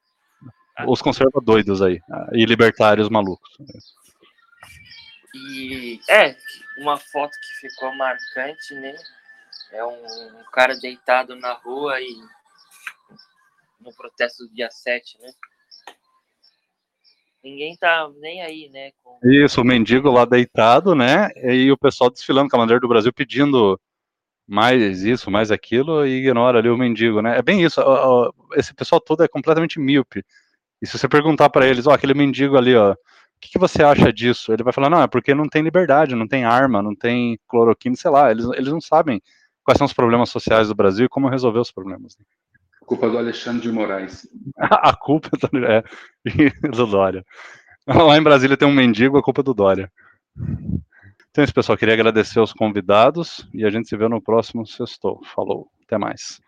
[0.86, 2.00] os conservadores aí,
[2.32, 3.50] e libertários malucos.
[5.34, 6.36] E é,
[6.78, 8.94] uma foto que ficou marcante, né?
[9.72, 12.16] É um, um cara deitado na rua e
[13.80, 15.30] no protesto do dia 7, né?
[17.42, 18.92] Ninguém tá nem aí, né?
[19.02, 19.18] Com...
[19.22, 21.28] Isso, o mendigo lá deitado, né?
[21.36, 23.78] E o pessoal desfilando com a bandeira do Brasil pedindo
[24.46, 27.38] mais isso, mais aquilo, e ignora ali o mendigo, né?
[27.38, 27.80] É bem isso.
[28.54, 30.24] Esse pessoal todo é completamente míope.
[30.82, 32.96] E se você perguntar para eles, ó, oh, aquele mendigo ali, ó, o
[33.40, 34.52] que, que, você acha disso?
[34.52, 37.96] Ele vai falar, não, é porque não tem liberdade, não tem arma, não tem cloroquina,
[37.96, 39.20] sei lá, eles, eles não sabem
[39.62, 42.16] quais são os problemas sociais do Brasil e como resolver os problemas.
[42.18, 42.24] Né?
[42.86, 44.28] Culpa do Alexandre de Moraes.
[44.58, 45.30] a culpa
[45.66, 45.82] é
[46.68, 47.24] do Dória.
[47.86, 49.90] Lá em Brasília tem um mendigo, a culpa é do Dória.
[51.30, 51.76] Então é isso, pessoal.
[51.76, 55.20] Queria agradecer aos convidados e a gente se vê no próximo sextou.
[55.34, 55.68] Falou.
[55.84, 56.40] Até mais.